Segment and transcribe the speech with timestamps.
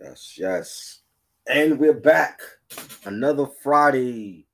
[0.00, 1.00] Yes, yes.
[1.46, 2.40] And we're back.
[3.04, 4.46] Another Friday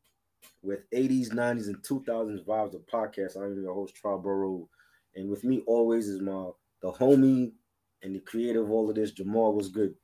[0.61, 3.37] with 80s, 90s, and 2000s vibes of podcast.
[3.37, 4.67] I'm your host, Triborough.
[5.14, 6.51] And with me always is my
[6.82, 7.53] the homie
[8.03, 9.54] and the creator of all of this, Jamal.
[9.54, 9.95] Was good.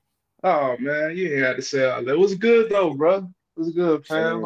[0.44, 2.12] Oh man, you had to say all that.
[2.12, 3.16] It was good though, bro.
[3.56, 4.42] It was good, fam.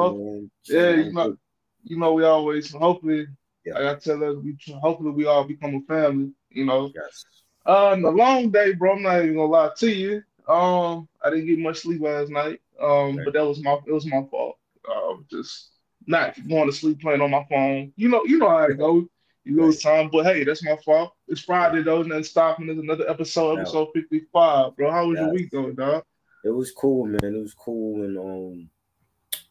[0.64, 1.36] Yeah, you know,
[1.84, 3.26] you know, we always hopefully,
[3.66, 3.74] yeah.
[3.74, 6.32] like I tell us, we hopefully we all become a family.
[6.50, 6.90] You know.
[6.94, 7.24] Yes.
[7.66, 8.92] Uh, a long day, bro.
[8.94, 10.22] I'm not even gonna lie to you.
[10.46, 12.60] Um, I didn't get much sleep last night.
[12.80, 14.58] Um, but that was my it was my fault.
[14.88, 15.70] Uh, just
[16.06, 17.92] not going to sleep playing on my phone.
[17.96, 19.06] You know, you know how it goes.
[19.44, 21.14] You lose time, but hey, that's my fault.
[21.28, 22.66] It's Friday though, nothing stopping.
[22.66, 24.90] There's another episode, episode 55, bro.
[24.90, 26.02] How was your week going, dog?
[26.44, 27.20] It was cool, man.
[27.22, 28.70] It was cool, and um,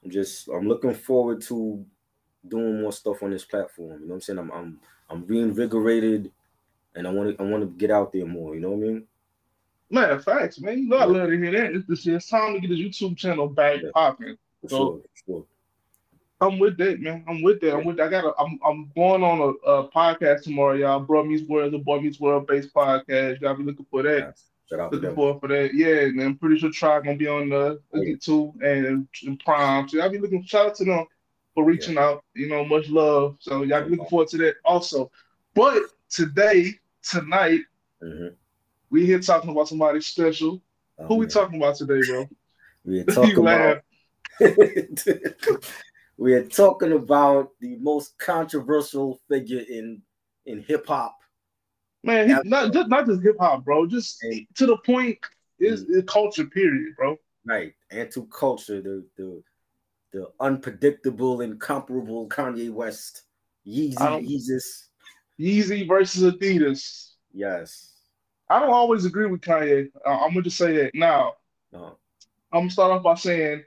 [0.03, 1.85] I'm just I'm looking forward to
[2.45, 4.01] doing more stuff on this platform.
[4.01, 4.39] You know what I'm saying?
[4.39, 6.29] I'm I'm I'm reinvigorated,
[6.93, 8.53] and I want to I want to get out there more.
[8.53, 9.07] You know what I mean?
[9.89, 10.79] Man, facts, man.
[10.79, 11.83] You know I love to hear that.
[11.89, 13.89] It's, it's time to get the YouTube channel back yeah.
[13.93, 14.37] popping.
[14.67, 15.45] So sure, sure.
[16.41, 17.23] I'm with that, man.
[17.27, 17.75] I'm with that.
[17.75, 18.07] I'm with that.
[18.07, 18.35] I got.
[18.39, 18.59] I'm.
[18.65, 20.99] I'm going on a, a, podcast tomorrow, y'all.
[20.99, 23.41] Bro meets world, the boy meets world based podcast.
[23.41, 24.35] Y'all be looking for that.
[24.71, 25.73] Looking for for that.
[25.75, 28.15] Yeah, and I'm pretty sure Try gonna be on the yeah.
[28.19, 29.87] too and, and Prime.
[29.87, 30.43] So y'all be looking.
[30.43, 31.05] Shout out to them
[31.53, 32.05] for reaching yeah.
[32.05, 32.25] out.
[32.33, 33.37] You know, much love.
[33.39, 35.11] So y'all be looking forward to that also.
[35.53, 36.73] But today,
[37.03, 37.61] tonight.
[38.03, 38.33] Mm-hmm
[38.95, 40.61] we here talking about somebody special.
[40.97, 41.19] Oh, Who man.
[41.19, 42.29] we talking about today, bro?
[42.85, 43.81] We're talking about.
[46.17, 50.01] we are talking about the most controversial figure in
[50.45, 51.17] in hip hop.
[52.03, 53.85] Man, he, not just not just hip hop, bro.
[53.85, 55.17] Just and, to the point
[55.59, 56.07] is mm.
[56.07, 56.45] culture.
[56.45, 57.17] Period, bro.
[57.45, 59.43] Right, and to culture, the the
[60.13, 63.23] the unpredictable, incomparable Kanye West,
[63.67, 64.85] Yeezy, Yeezus,
[65.37, 67.09] Yeezy versus Adidas.
[67.33, 67.94] Yes.
[68.49, 69.89] I don't always agree with Kanye.
[70.05, 71.33] Uh, I'm gonna just say that now.
[71.73, 71.91] Uh-huh.
[72.51, 73.63] I'm gonna start off by saying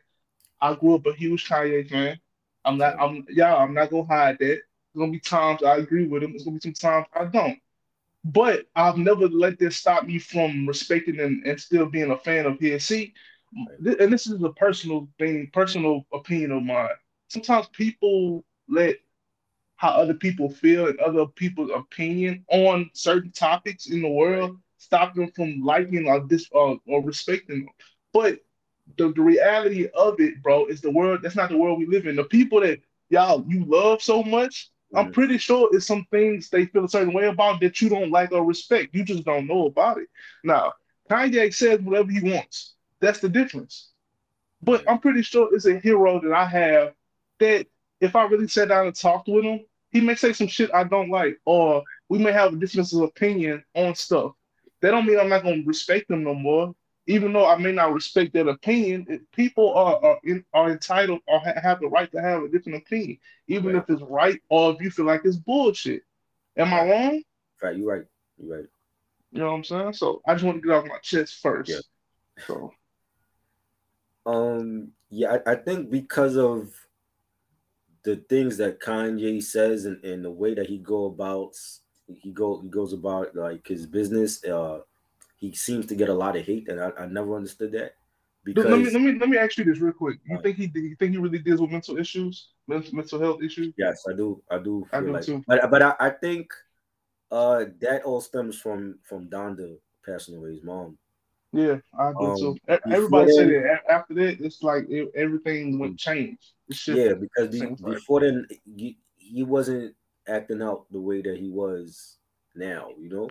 [0.60, 2.18] I grew up a huge Kanye fan.
[2.64, 3.00] I'm not.
[3.00, 3.56] I'm yeah.
[3.56, 4.46] I'm not gonna hide that.
[4.46, 4.62] There's
[4.96, 6.32] gonna be times I agree with him.
[6.32, 7.58] There's gonna be some times I don't.
[8.24, 12.46] But I've never let this stop me from respecting and, and still being a fan
[12.46, 12.84] of his.
[12.84, 13.14] See,
[13.82, 16.90] th- and this is a personal thing, personal opinion of mine.
[17.28, 18.96] Sometimes people let
[19.76, 25.14] how other people feel and other people's opinion on certain topics in the world stop
[25.14, 27.74] them from liking or dis uh, or respecting them.
[28.12, 28.38] But
[28.96, 31.20] the, the reality of it, bro, is the world.
[31.22, 32.16] That's not the world we live in.
[32.16, 32.80] The people that
[33.10, 34.98] y'all you love so much, mm-hmm.
[34.98, 38.10] I'm pretty sure it's some things they feel a certain way about that you don't
[38.10, 38.94] like or respect.
[38.94, 40.08] You just don't know about it.
[40.42, 40.72] Now,
[41.10, 42.74] Kanye says whatever he wants.
[43.00, 43.90] That's the difference.
[44.62, 46.94] But I'm pretty sure it's a hero that I have
[47.38, 47.66] that
[48.00, 49.60] if I really sat down and talked with him,
[49.90, 53.02] he may say some shit I don't like, or we may have a difference of
[53.02, 54.32] opinion on stuff
[54.80, 56.74] that don't mean I'm not gonna respect them no more.
[57.06, 61.40] Even though I may not respect that opinion, people are are, in, are entitled or
[61.40, 63.82] ha- have the right to have a different opinion, even right.
[63.82, 66.02] if it's right or if you feel like it's bullshit.
[66.56, 67.22] Am I wrong?
[67.62, 68.04] Right, you're right.
[68.36, 68.68] You're right.
[69.32, 69.92] You know what I'm saying?
[69.94, 71.70] So I just want to get off my chest first.
[71.70, 71.78] Yeah.
[72.46, 72.72] So,
[74.26, 76.72] um, yeah, I, I think because of
[78.04, 81.54] the things that Kanye says and, and the way that he go about
[82.08, 84.44] he go he goes about like his business.
[84.44, 84.80] Uh,
[85.36, 87.94] he seems to get a lot of hate, and I, I never understood that.
[88.44, 90.18] Because let me let me let me ask you this real quick.
[90.24, 93.74] You think he you think he really deals with mental issues, mental mental health issues?
[93.76, 94.42] Yes, I do.
[94.50, 94.86] I do.
[94.92, 95.44] I do like, too.
[95.46, 96.50] But but I, I think
[97.30, 100.96] uh that all stems from from Donda passing away, his mom.
[101.52, 102.56] Yeah, I do um, too.
[102.90, 103.64] Everybody said it.
[103.88, 105.98] After that, it's like it, everything went mm.
[105.98, 106.38] change.
[106.86, 108.46] Yeah, because be, before then,
[108.76, 109.94] he, he wasn't
[110.28, 112.16] acting out the way that he was
[112.54, 113.30] now, you know.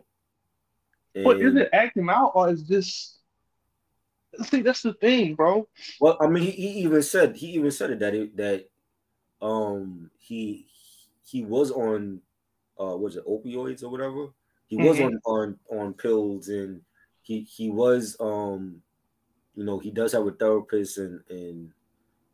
[1.15, 3.17] And, but is it acting out or is this?
[4.43, 5.67] See, that's the thing, bro.
[5.99, 8.69] Well, I mean, he, he even said he even said it that it, that
[9.41, 10.67] um he
[11.25, 12.21] he was on
[12.79, 14.27] uh was it opioids or whatever.
[14.67, 14.85] He mm-hmm.
[14.85, 16.81] was on on on pills and
[17.21, 18.81] he he was um
[19.55, 21.71] you know he does have a therapist and and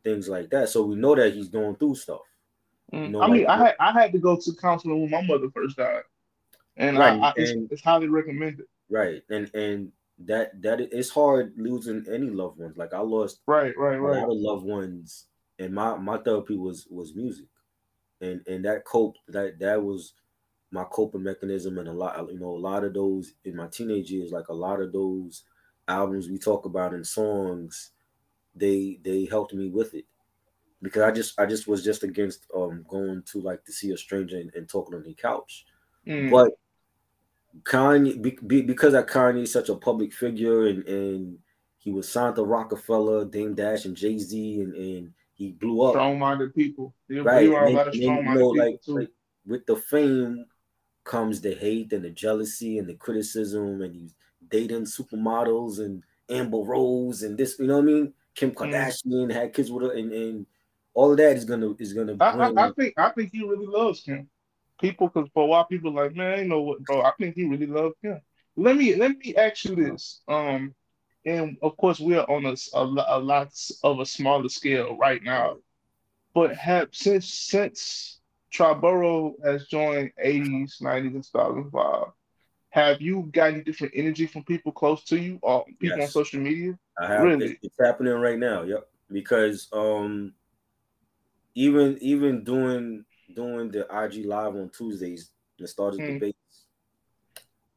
[0.04, 0.70] things like that.
[0.70, 2.22] So we know that he's going through stuff.
[2.92, 5.50] Mm, no, I mean, I had I had to go to counseling when my mother
[5.54, 6.04] first died,
[6.78, 7.20] and, right.
[7.20, 8.66] I, I, it's, and, it's, highly recommended.
[8.90, 12.78] Right, and and that that it's hard losing any loved ones.
[12.78, 14.18] Like I lost right, right, right.
[14.18, 15.26] a lot of loved ones,
[15.60, 17.48] and my my therapy was was music,
[18.22, 20.14] and and that cope that that was
[20.72, 24.12] my coping mechanism, and a lot you know a lot of those in my teenage
[24.12, 25.44] years, like a lot of those
[25.88, 27.92] albums we talk about in songs,
[28.56, 30.06] they they helped me with it
[30.84, 33.98] because I just I just was just against um going to like to see a
[33.98, 35.66] stranger and, and talking on the couch.
[36.08, 36.30] Mm.
[36.30, 36.52] But
[37.64, 41.40] Kanye be, be, because that Kanye is such a public figure and and
[41.78, 45.92] he was signed to Roc-A-Fella, Dame Dash, and Jay Z, and, and he blew up.
[45.92, 47.46] Strong-minded people, right?
[47.46, 49.10] And, and, and, you know, like, like
[49.46, 50.46] with the fame
[51.04, 54.16] comes the hate and the jealousy and the criticism, and he's
[54.48, 58.14] dating supermodels and Amber Rose and this, you know what I mean?
[58.34, 58.56] Kim mm.
[58.56, 59.34] Kardashian mm.
[59.34, 60.46] had kids with her, and, and
[60.94, 62.16] all of that is gonna is gonna.
[62.20, 64.30] I, I, I, think I think he really loves Kim.
[64.80, 67.02] People, because for a while, people like, man, you know what, bro?
[67.02, 68.20] I think he really loves Kim.
[68.56, 70.22] Let me let me ask you this.
[70.28, 70.74] Um,
[71.26, 73.54] and of course, we're on a, a, a lot
[73.84, 75.58] of a smaller scale right now.
[76.34, 78.20] But have since since
[78.54, 82.08] Triborough has joined 80s, 90s, and 2005,
[82.70, 86.08] have you gotten different energy from people close to you or people yes.
[86.08, 86.78] on social media?
[87.00, 87.24] I have.
[87.24, 87.58] Really?
[87.62, 88.64] It's happening right now.
[88.64, 88.88] Yep.
[89.12, 90.34] Because um,
[91.56, 93.06] even even doing
[93.36, 96.14] doing the IG live on Tuesdays, the started hmm.
[96.14, 96.66] debates,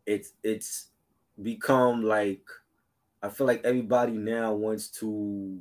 [0.06, 0.88] it's it's
[1.42, 2.42] become like
[3.22, 5.60] I feel like everybody now wants to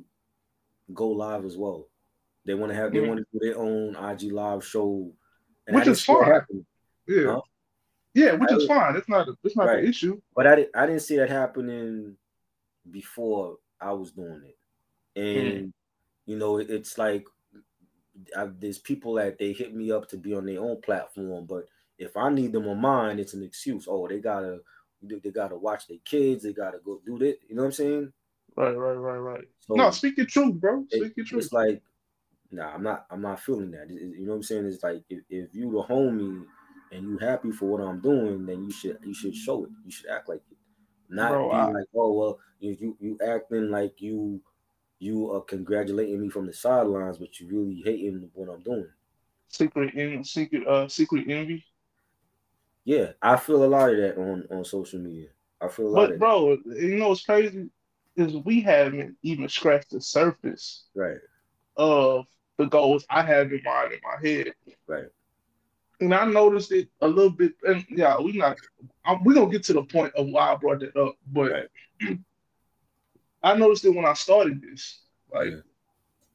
[0.92, 1.88] go live as well.
[2.44, 3.08] They want to have they mm.
[3.08, 5.10] want to do their own IG live show,
[5.68, 6.42] which is fine.
[7.08, 7.40] Yeah, huh?
[8.14, 8.96] yeah, which I is fine.
[8.96, 9.80] It's not a, it's not right.
[9.80, 10.20] an issue.
[10.34, 12.16] But I I didn't see that happening
[12.88, 15.72] before I was doing it, and mm.
[16.26, 17.26] you know it's like
[18.36, 21.66] I, there's people that they hit me up to be on their own platform, but
[21.98, 23.86] if I need them on mine, it's an excuse.
[23.88, 24.60] Oh, they gotta
[25.02, 26.44] they gotta watch their kids.
[26.44, 27.38] They gotta go do that.
[27.48, 28.12] You know what I'm saying?
[28.56, 29.44] Right, right, right, right.
[29.60, 30.84] So no, speak your truth, bro.
[30.88, 31.44] Speak it, your truth.
[31.44, 31.82] It's like,
[32.50, 33.06] nah, I'm not.
[33.10, 33.90] I'm not feeling that.
[33.90, 34.66] you know what I'm saying?
[34.66, 36.44] It's like if, if you the homie
[36.92, 39.70] and you happy for what I'm doing, then you should you should show it.
[39.84, 40.56] You should act like it.
[41.08, 44.40] Not bro, be I, like, oh well, you, you you acting like you
[44.98, 48.88] you are congratulating me from the sidelines, but you really hating what I'm doing.
[49.48, 51.64] Secret in secret uh secret envy.
[52.84, 55.28] Yeah, I feel a lot of that on on social media.
[55.60, 56.04] I feel a lot.
[56.04, 56.18] Of that.
[56.20, 57.68] But bro, you know what's crazy
[58.16, 61.18] is we haven't even scratched the surface, right,
[61.76, 62.26] of
[62.58, 64.52] the goals I have in mind in my head,
[64.86, 65.06] right.
[66.00, 68.58] And I noticed it a little bit, and yeah, we not
[69.24, 71.68] we gonna get to the point of why I brought that up, but right.
[73.46, 75.00] I noticed it when I started this,
[75.32, 75.50] like.
[75.50, 75.60] Yeah.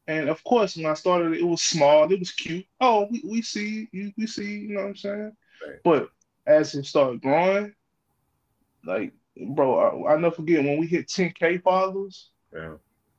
[0.07, 2.11] And of course, when I started, it it was small.
[2.11, 2.65] It was cute.
[2.81, 4.11] Oh, we, we see you.
[4.17, 4.59] We see.
[4.59, 5.31] You know what I'm saying?
[5.65, 5.77] Right.
[5.83, 6.09] But
[6.47, 7.73] as it started growing,
[8.83, 9.13] like
[9.55, 12.29] bro, I, I never forget when we hit 10k followers.
[12.53, 12.75] Yeah.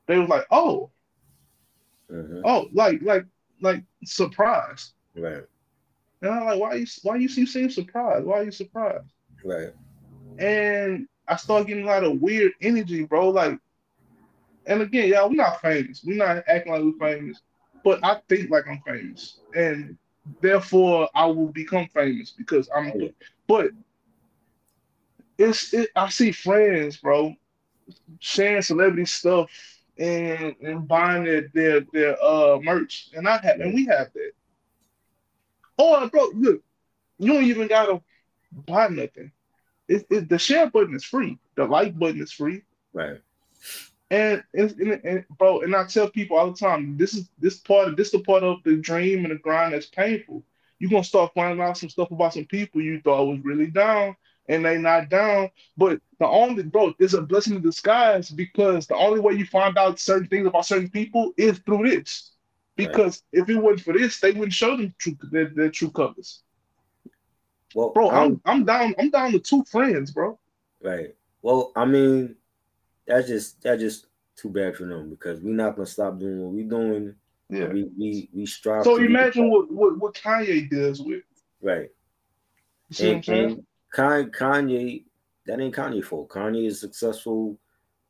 [0.07, 0.91] They was like, oh,
[2.11, 2.41] mm-hmm.
[2.45, 3.27] oh, like like
[3.61, 4.93] like surprised.
[5.15, 5.45] Right.
[6.21, 8.27] And I'm like, why you why you seem surprised?
[8.27, 9.13] Why are you surprised?
[9.45, 9.73] Right.
[10.39, 13.31] And I started getting a lot of weird energy, bro.
[13.31, 13.59] Like,
[14.67, 16.03] and again, y'all, we're not famous.
[16.05, 17.41] We're not acting like we're famous,
[17.85, 19.41] but I think like I'm famous.
[19.55, 19.97] And
[20.41, 22.93] therefore I will become famous because I'm.
[22.95, 23.11] Oh,
[23.47, 23.71] but
[25.39, 27.35] it's it, I see friends, bro,
[28.21, 29.51] sharing celebrity stuff
[29.99, 34.33] and and buying their their, their uh merch, and I have and we have that.
[35.79, 36.63] Oh, bro, look,
[37.19, 38.01] you don't even gotta
[38.67, 39.33] buy nothing.
[39.89, 41.39] It, it, the share button is free.
[41.57, 42.63] The like button is free.
[42.93, 43.21] Right.
[44.13, 47.89] And, and, and, bro, and I tell people all the time, this is this part
[47.89, 50.45] of this the part of the dream and the grind that's painful.
[50.79, 54.15] You're gonna start finding out some stuff about some people you thought was really down,
[54.51, 55.49] and they not down.
[55.79, 59.79] But the only bro, it's a blessing in disguise because the only way you find
[59.79, 62.33] out certain things about certain people is through this.
[62.77, 63.45] Because right.
[63.45, 66.43] if it wasn't for this, they wouldn't show them true their, their true colors.
[67.75, 68.95] Well, bro, I'm I'm down.
[68.99, 70.39] I'm down to two friends, bro.
[70.83, 71.15] Right.
[71.41, 72.37] Well, I mean,
[73.13, 76.53] that's just that's just too bad for them because we're not gonna stop doing what
[76.53, 77.15] we're doing.
[77.51, 78.85] Yeah, we we we strive.
[78.85, 81.23] So imagine what, what what Kanye does with
[81.61, 81.91] right.
[83.01, 85.05] and, and Kanye,
[85.47, 86.31] that ain't Kanye fault.
[86.31, 87.59] Kanye is a successful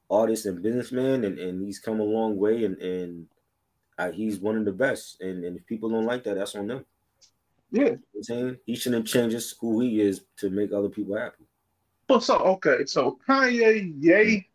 [0.09, 3.27] artist and businessman, and, and he's come a long way, and and
[3.99, 5.21] uh, he's one of the best.
[5.21, 6.85] And, and if people don't like that, that's on them.
[7.73, 10.89] Yeah, you know I'm saying he shouldn't change his who he is to make other
[10.89, 11.45] people happy.
[12.07, 14.47] But so okay, so Kanye, yay,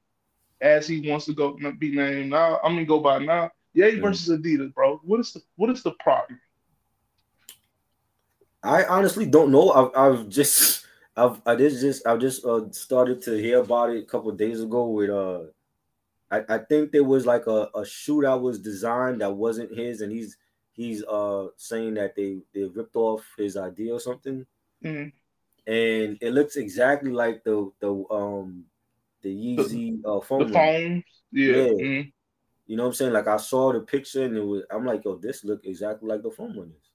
[0.62, 2.60] as he wants to go be named now.
[2.64, 3.52] I'm gonna go by now.
[3.74, 4.02] Yay mm.
[4.02, 5.00] versus Adidas, bro.
[5.04, 6.40] What is the what is the problem?
[8.64, 9.72] I honestly don't know.
[9.72, 10.86] I've, I've just
[11.16, 14.62] I've I did just I just uh, started to hear about it a couple days
[14.62, 15.42] ago with uh
[16.30, 20.02] I, I think there was like a, a shoe that was designed that wasn't his
[20.02, 20.38] and he's
[20.74, 24.46] he's uh saying that they they ripped off his idea or something.
[24.84, 25.10] Mm-hmm.
[25.72, 28.66] And it looks exactly like the the um
[29.22, 30.48] the Yeezy uh, foam.
[30.48, 31.56] The foam, yeah.
[31.56, 31.68] yeah.
[31.68, 32.10] Mm-hmm.
[32.68, 33.14] You know what I'm saying?
[33.14, 36.22] Like I saw the picture and it was I'm like, yo, this look exactly like
[36.22, 36.90] the foam one is.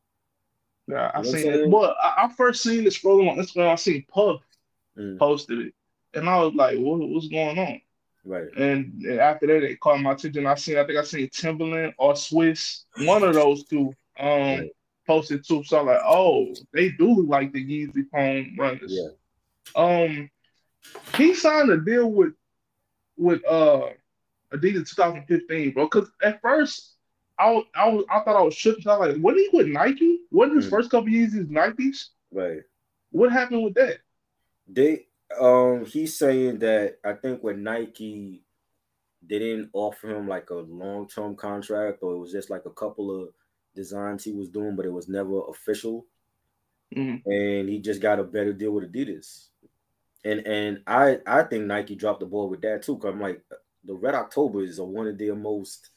[0.89, 1.71] Yeah, I you know seen it.
[1.71, 3.71] But I, I, first seen it scrolling on Instagram.
[3.71, 4.41] I seen Puff
[4.99, 5.19] mm.
[5.19, 5.75] posted it,
[6.15, 7.81] and I was like, what, "What's going on?"
[8.25, 8.49] Right.
[8.57, 10.47] And, and after that, they caught my attention.
[10.47, 14.71] I seen, I think I seen Timbaland or Swizz, one of those two, um, right.
[15.07, 15.65] posted too.
[15.65, 18.93] So I'm like, oh, they do like the Yeezy foam runners.
[18.93, 19.09] Yeah.
[19.75, 20.31] Um,
[21.17, 22.33] he signed a deal with
[23.17, 23.89] with uh
[24.53, 25.85] Adidas 2015, bro.
[25.85, 26.95] Because at first,
[27.39, 28.87] I I was I thought I was shook.
[28.87, 30.21] I was like, what he with Nike?
[30.31, 30.71] Wasn't his mm.
[30.71, 32.09] first couple years his Nikes?
[32.31, 32.61] Right.
[33.11, 33.99] What happened with that?
[34.69, 35.07] They
[35.41, 38.43] um he's saying that I think with Nike
[39.29, 42.71] they didn't offer him like a long term contract or it was just like a
[42.71, 43.29] couple of
[43.75, 46.07] designs he was doing, but it was never official.
[46.95, 47.31] Mm-hmm.
[47.31, 49.49] And he just got a better deal with Adidas.
[50.25, 52.97] And and I I think Nike dropped the ball with that too.
[52.99, 53.43] Cause I'm like
[53.85, 55.91] the Red October is one of their most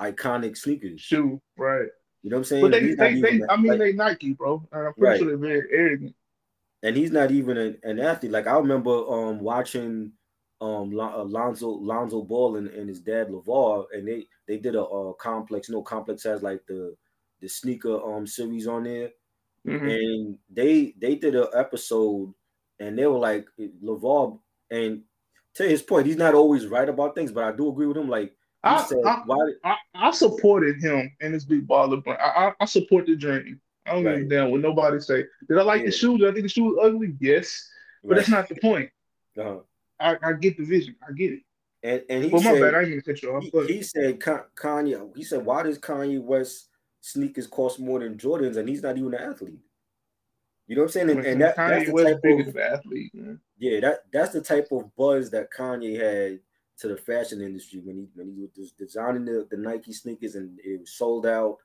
[0.00, 1.00] iconic sneakers.
[1.00, 1.88] Shoe, right.
[2.22, 2.62] You know what I'm saying?
[2.62, 4.66] But they, they, they I mean, like, they Nike, bro.
[4.72, 5.18] I'm pretty right.
[5.18, 6.14] sure they're very arrogant.
[6.82, 8.32] And he's not even an, an athlete.
[8.32, 10.12] Like I remember um watching
[10.60, 15.14] um Lonzo Lonzo Ball and, and his dad LaVar, and they they did a, a
[15.14, 15.68] complex.
[15.68, 16.96] You know, complex has like the
[17.40, 19.10] the sneaker um series on there,
[19.66, 19.88] mm-hmm.
[19.88, 22.32] and they they did an episode,
[22.80, 24.38] and they were like LaVar,
[24.70, 25.02] and
[25.54, 28.08] to his point, he's not always right about things, but I do agree with him.
[28.08, 32.20] Like I, said, I, why I, I, supported him and his big baller brand.
[32.20, 33.60] I, I, support the dream.
[33.86, 34.18] I don't right.
[34.20, 35.24] give damn what nobody say.
[35.48, 35.86] Did I like yeah.
[35.86, 36.20] the shoes?
[36.20, 37.14] Did I think the shoes ugly?
[37.20, 37.68] Yes,
[38.02, 38.16] but right.
[38.16, 38.90] that's not the point.
[39.38, 39.58] Uh-huh.
[40.00, 40.96] I, I get the vision.
[41.06, 41.40] I get it.
[41.82, 43.44] And and he well, said, bad, I ain't cut you off.
[43.44, 45.16] He, he said Kanye.
[45.16, 46.68] He said, why does Kanye West
[47.02, 49.60] sneakers cost more than Jordans, and he's not even an athlete?
[50.66, 51.10] You know what I'm saying?
[51.10, 53.14] And, and that, that's the type of athlete.
[53.14, 53.40] Man.
[53.58, 56.40] Yeah, that that's the type of buzz that Kanye had
[56.78, 60.58] to the fashion industry when he when he was designing the, the Nike sneakers and
[60.64, 61.58] it was sold out,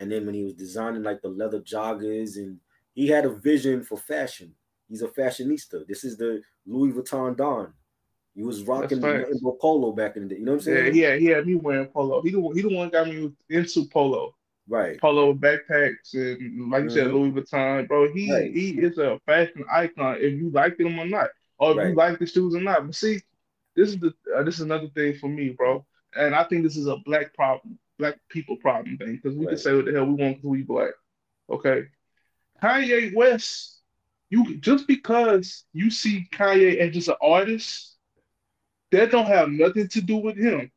[0.00, 2.58] and then when he was designing like the leather joggers and
[2.94, 4.52] he had a vision for fashion.
[4.88, 5.86] He's a fashionista.
[5.86, 7.72] This is the Louis Vuitton Don.
[8.34, 10.40] He was rocking the polo back in the day.
[10.40, 10.94] You know what I'm saying?
[10.94, 12.22] Yeah, yeah, he had me wearing polo.
[12.22, 14.34] He the he the one got me into polo.
[14.70, 15.00] Right.
[15.00, 16.88] Polo backpacks and like you mm-hmm.
[16.90, 18.12] said, Louis Vuitton, bro.
[18.12, 18.54] He right.
[18.54, 21.88] he is a fashion icon if you like them or not, or if right.
[21.88, 22.86] you like the shoes or not.
[22.86, 23.20] But see,
[23.74, 25.84] this is the uh, this is another thing for me, bro.
[26.14, 29.50] And I think this is a black problem, black people problem thing, because we right.
[29.50, 30.92] can say what the hell we want because we black.
[31.50, 31.86] Okay.
[32.62, 33.80] Kanye West,
[34.28, 37.96] you just because you see Kanye as just an artist,
[38.92, 40.70] that don't have nothing to do with him.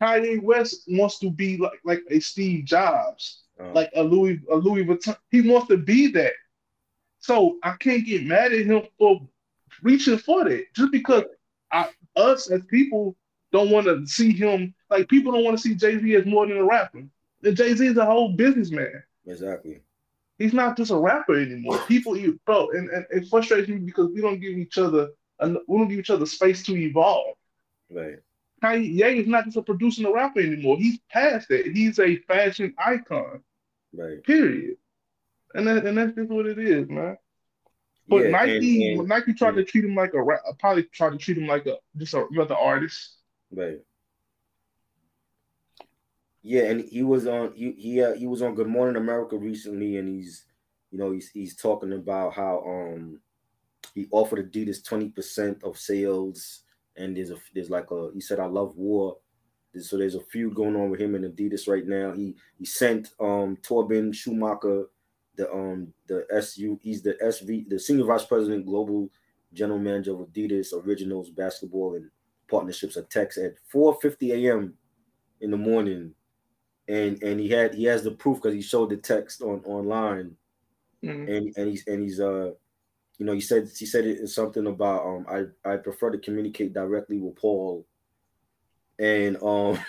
[0.00, 3.72] Kanye West wants to be like like a Steve Jobs, uh-huh.
[3.74, 5.16] like a Louis a Louis Vuitton.
[5.30, 6.32] He wants to be that.
[7.20, 9.20] So I can't get mad at him for
[9.82, 10.64] reaching for that.
[10.74, 11.24] Just because
[11.72, 13.16] I, us as people
[13.52, 16.46] don't want to see him like people don't want to see Jay Z as more
[16.46, 17.04] than a rapper.
[17.42, 19.02] And Jay Z is a whole businessman.
[19.26, 19.80] Exactly.
[20.38, 21.78] He's not just a rapper anymore.
[21.88, 25.08] People, bro, and, and it frustrates me because we don't give each other
[25.40, 27.36] we don't give each other space to evolve.
[27.90, 28.18] Right.
[28.62, 30.76] Kanye is not just a producer and a rapper anymore.
[30.76, 31.66] He's past that.
[31.66, 33.42] He's a fashion icon.
[33.92, 34.22] Right.
[34.22, 34.76] Period.
[35.54, 37.16] And that, and that's just what it is, man.
[38.08, 39.62] But yeah, Nike, and, and, Nike tried yeah.
[39.62, 42.26] to treat him like a rap, probably tried to treat him like a just a,
[42.30, 43.16] another artist.
[43.50, 43.80] Right.
[46.42, 49.98] Yeah, and he was on he he uh, he was on Good Morning America recently,
[49.98, 50.46] and he's
[50.90, 53.20] you know he's he's talking about how um
[53.94, 56.62] he offered Adidas twenty percent of sales,
[56.98, 59.16] and there's a there's like a he said I love war,
[59.78, 62.12] so there's a feud going on with him and Adidas right now.
[62.12, 64.86] He he sent um Torben Schumacher
[65.36, 69.08] the um the SU he's the SV the senior vice president global
[69.54, 72.10] general manager of Adidas Originals basketball and
[72.48, 74.74] partnerships at text at 4:50 a.m.
[75.40, 76.14] in the morning,
[76.88, 80.36] and and he had he has the proof because he showed the text on online,
[81.04, 81.30] mm-hmm.
[81.30, 82.50] and and he's and he's uh
[83.18, 86.72] you know he said he said it something about um I I prefer to communicate
[86.72, 87.86] directly with Paul,
[88.98, 89.78] and um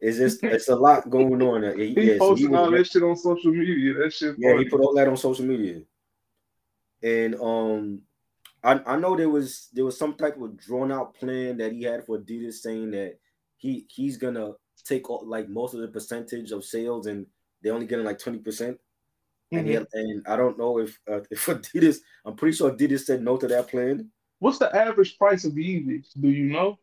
[0.00, 1.78] It's just it's a lot going on.
[1.78, 3.94] He, he yeah, posting so all that shit on social media.
[3.94, 4.34] That shit.
[4.38, 4.64] Yeah, funny.
[4.64, 5.82] he put all that on social media.
[7.02, 8.02] And um,
[8.64, 11.82] I I know there was there was some type of drawn out plan that he
[11.82, 13.18] had for Adidas, saying that
[13.58, 14.52] he he's gonna
[14.84, 17.26] take all, like most of the percentage of sales, and
[17.62, 18.78] they're only getting like twenty percent.
[19.52, 19.84] And mm-hmm.
[19.92, 23.36] he, and I don't know if uh, if Adidas, I'm pretty sure Adidas said no
[23.36, 24.10] to that plan.
[24.38, 26.08] What's the average price of Yeezys?
[26.18, 26.78] Do you know?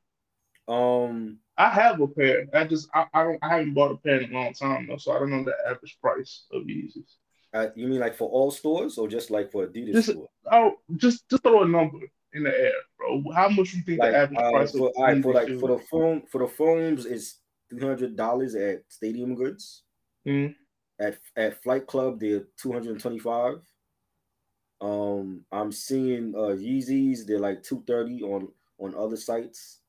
[0.67, 2.45] Um, I have a pair.
[2.53, 4.97] I just I, I don't I haven't bought a pair in a long time though,
[4.97, 7.15] so I don't know the average price of Yeezys.
[7.53, 10.27] Uh, you mean like for all stores or just like for Adidas just, store?
[10.51, 11.99] Oh, just just throw a number
[12.33, 13.23] in the air, bro.
[13.33, 15.61] How much you think like, the average uh, price for, of right, for like shoes?
[15.61, 17.35] for the foam for the foams is
[17.69, 19.83] three hundred dollars at Stadium Goods.
[20.27, 20.53] Mm-hmm.
[20.99, 23.61] At at Flight Club, they're two hundred and twenty five.
[24.81, 28.49] Um, I'm seeing uh Yeezys, they're like two thirty on
[28.79, 29.79] on other sites.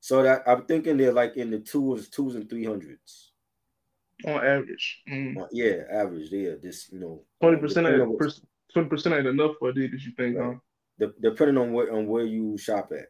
[0.00, 3.32] So that I'm thinking they're like in the twos, twos and three hundreds.
[4.26, 5.02] On average.
[5.08, 5.42] Mm.
[5.42, 6.30] Uh, yeah, average.
[6.30, 7.22] Yeah, this you know.
[7.40, 7.86] Twenty percent
[8.72, 10.54] twenty percent ain't enough for Adidas, you think, right.
[10.54, 11.06] huh?
[11.06, 13.08] De- depending on where on where you shop at.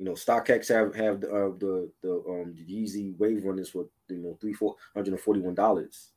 [0.00, 3.84] You know, StockX have have the uh, the the um the Yeezy Wave runners for
[4.08, 6.12] you know three four hundred and forty one dollars.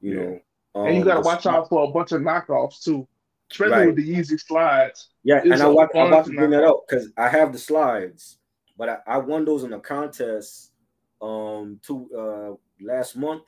[0.00, 0.20] You yeah.
[0.20, 0.40] know,
[0.74, 3.06] um, and you got to watch out for a bunch of knockoffs too,
[3.48, 3.86] especially right.
[3.86, 5.10] with the Yeezy slides.
[5.22, 8.38] Yeah, and I watch, I'm about to bring that up because I have the slides,
[8.76, 10.72] but I, I won those in a contest
[11.22, 13.44] um two uh last month,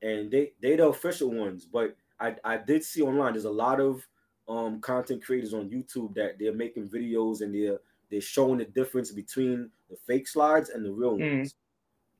[0.00, 1.66] and they they the official ones.
[1.66, 4.08] But I I did see online there's a lot of
[4.48, 7.78] um content creators on YouTube that they're making videos and they're
[8.10, 11.38] they're showing the difference between the fake slides and the real mm.
[11.38, 11.54] ones.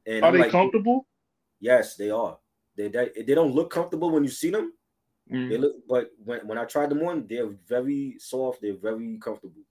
[0.07, 1.07] And are I'm they like, comfortable?
[1.61, 2.39] Yes, they are.
[2.77, 4.73] They, they they don't look comfortable when you see them.
[5.31, 5.49] Mm.
[5.49, 8.63] They look, but when, when I tried them on, they're very soft.
[8.63, 9.63] They're very comfortable.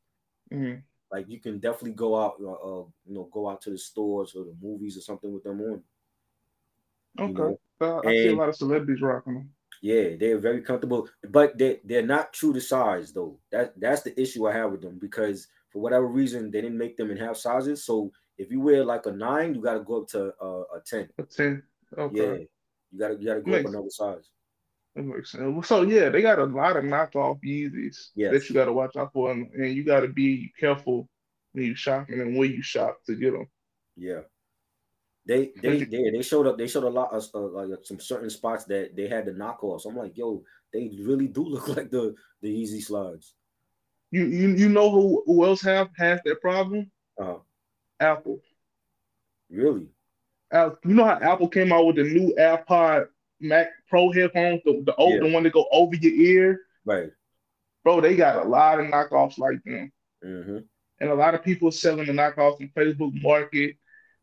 [0.51, 0.81] Mm.
[1.11, 4.35] Like you can definitely go out, uh, uh, you know, go out to the stores
[4.35, 5.83] or the movies or something with them on.
[7.19, 7.59] Okay, you know?
[7.81, 9.49] uh, I and, see a lot of celebrities rocking them.
[9.81, 13.39] Yeah, they're very comfortable, but they they're not true to size though.
[13.51, 16.97] That that's the issue I have with them because for whatever reason they didn't make
[16.97, 17.85] them in half sizes.
[17.85, 20.81] So if you wear like a nine, you got to go up to uh, a
[20.85, 21.09] ten.
[21.17, 21.63] A ten.
[21.97, 22.15] Okay.
[22.17, 22.33] Yeah,
[22.91, 24.29] you gotta you gotta go makes, up another size.
[24.95, 25.67] That makes sense.
[25.67, 28.31] So yeah, they got a lot of knockoff Yeezys yes.
[28.31, 31.07] that you gotta watch out for, and, and you gotta be careful
[31.53, 33.47] when you shopping and where you shop to get them.
[33.95, 34.21] Yeah.
[35.27, 36.57] They they they, they showed up.
[36.57, 39.85] They showed a lot of uh, like some certain spots that they had the knockoffs.
[39.85, 43.35] I'm like, yo, they really do look like the the Yeezy slides.
[44.09, 46.89] You you you know who, who else have has that problem?
[47.21, 47.35] Uh,
[47.99, 48.39] Apple.
[49.49, 49.87] Really?
[50.53, 53.07] you know how Apple came out with the new AirPod
[53.41, 55.27] Mac Pro headphones, the, the old yeah.
[55.27, 56.61] the one that go over your ear.
[56.85, 57.09] Right.
[57.83, 59.91] Bro, they got a lot of knockoffs like them.
[60.23, 60.57] Mm-hmm.
[60.99, 63.75] And a lot of people selling the knockoffs in Facebook Market.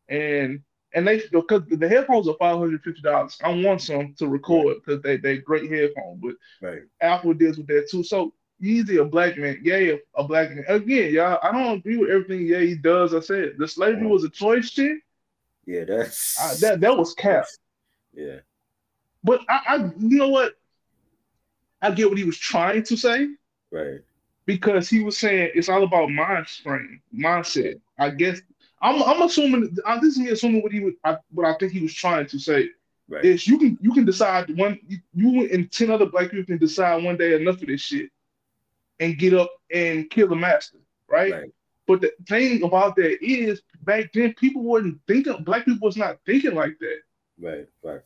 [0.09, 0.61] And
[0.95, 3.37] and they because the headphones are five hundred fifty dollars.
[3.43, 5.21] I want some to record because right.
[5.21, 6.81] they they great headphones, but right.
[7.01, 8.03] Apple deals with that too.
[8.03, 10.63] So Yeezy a black man, yeah, a black man.
[10.67, 13.13] Again, y'all, I don't agree with everything yeah he does.
[13.13, 14.99] I said the slavery was a choice shit.
[15.65, 17.45] Yeah, that's uh, that that was cap.
[18.13, 18.37] Yeah.
[19.23, 20.53] But I, I, you know what?
[21.81, 23.27] I get what he was trying to say.
[23.71, 23.99] Right.
[24.45, 27.81] Because he was saying it's all about mind frame, mindset.
[27.97, 28.41] I guess
[28.81, 31.71] I'm I'm assuming uh, this is me assuming what he was I, what I think
[31.71, 32.69] he was trying to say.
[33.07, 33.23] Right.
[33.23, 36.57] Is you can you can decide one you, you and ten other black people can
[36.57, 38.09] decide one day enough of this shit
[38.99, 41.31] and get up and kill the master, right?
[41.31, 41.51] right.
[41.87, 45.43] But the thing about that is, back then people wasn't thinking.
[45.43, 46.99] Black people was not thinking like that.
[47.39, 47.67] Right.
[47.83, 48.01] Right.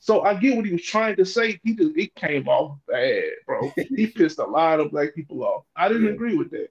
[0.00, 1.60] So I get what he was trying to say.
[1.64, 3.72] He just it came off bad, bro.
[3.76, 5.64] he pissed a lot of black people off.
[5.76, 6.12] I didn't yeah.
[6.12, 6.68] agree with that.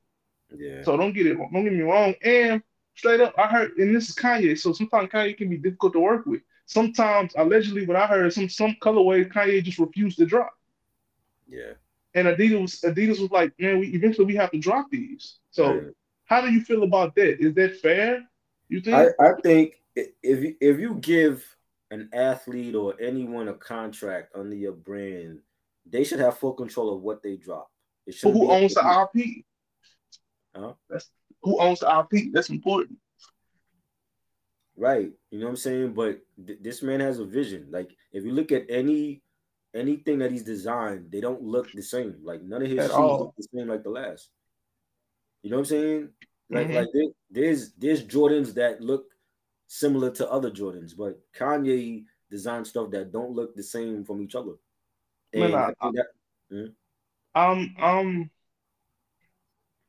[0.57, 0.83] Yeah.
[0.83, 1.38] So don't get it.
[1.38, 2.15] Don't get me wrong.
[2.23, 2.63] And
[2.97, 4.57] straight up, I heard, and this is Kanye.
[4.57, 6.41] So sometimes Kanye can be difficult to work with.
[6.65, 10.53] Sometimes, allegedly, what I heard, some some colorway Kanye just refused to drop.
[11.47, 11.73] Yeah.
[12.13, 15.38] And Adidas was Adidas was like, man, we eventually we have to drop these.
[15.51, 15.73] So.
[15.73, 15.81] Yeah
[16.27, 17.39] how do you feel about that?
[17.39, 18.23] Is that fair?
[18.69, 18.95] You think?
[18.95, 21.43] I, I think if you, if you give
[21.89, 25.39] an athlete or anyone a contract under your brand,
[25.89, 27.71] they should have full control of what they drop.
[28.05, 29.45] It But who owns the IP?
[30.53, 30.73] Huh?
[30.89, 31.10] That's
[31.47, 32.33] who owns the IP.
[32.33, 32.97] That's important.
[34.75, 35.12] Right.
[35.31, 35.93] You know what I'm saying?
[35.93, 37.67] But th- this man has a vision.
[37.71, 39.21] Like if you look at any
[39.73, 42.15] anything that he's designed, they don't look the same.
[42.23, 44.29] Like none of his shoes look the same like the last.
[45.41, 46.10] You know what I'm saying?
[46.49, 46.75] Like, mm-hmm.
[46.75, 49.05] like there, there's there's Jordans that look
[49.67, 54.36] similar to other Jordans, but Kanye designed stuff that don't look the same from each
[54.36, 54.53] other.
[55.33, 56.07] And Man, I, I that,
[56.51, 57.39] mm-hmm.
[57.39, 58.29] um, um,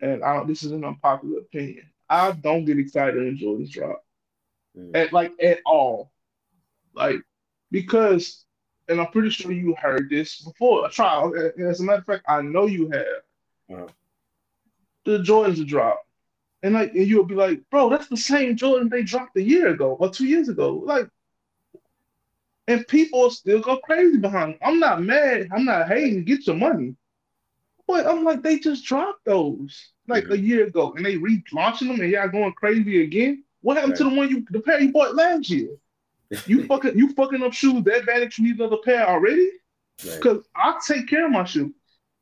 [0.00, 0.46] and I, don't.
[0.46, 1.90] this is an unpopular opinion.
[2.08, 4.04] I don't get excited when Jordans drop,
[4.76, 4.96] mm.
[4.96, 6.12] at like at all,
[6.94, 7.20] like
[7.70, 8.44] because,
[8.88, 10.86] and I'm pretty sure you heard this before.
[10.86, 13.76] A trial, as a matter of fact, I know you have.
[13.78, 13.88] Uh-huh
[15.08, 16.04] the Jordans drop.
[16.62, 19.68] And like and you'll be like, bro, that's the same Jordan they dropped a year
[19.68, 20.82] ago or two years ago.
[20.84, 21.08] Like,
[22.66, 24.58] and people still go crazy behind them.
[24.62, 25.48] I'm not mad.
[25.52, 26.24] I'm not hating.
[26.24, 26.96] Get your money.
[27.88, 30.34] But I'm like, they just dropped those like mm-hmm.
[30.34, 33.42] a year ago, and they relaunching them, and y'all going crazy again.
[33.62, 33.98] What happened right.
[33.98, 35.70] to the one you the pair you bought last year?
[36.46, 39.50] You fucking you fucking up shoes that bad that you need another pair already?
[39.96, 40.74] Because right.
[40.74, 41.74] I take care of my shoe.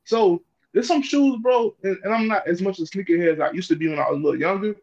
[0.05, 3.50] So there's some shoes, bro, and, and, I'm not as much a sneakerhead as I
[3.50, 4.76] used to be when I was a little younger.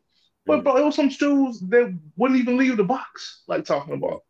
[0.45, 0.63] But mm.
[0.63, 4.23] bro, it was some shoes that wouldn't even leave the box, like talking about.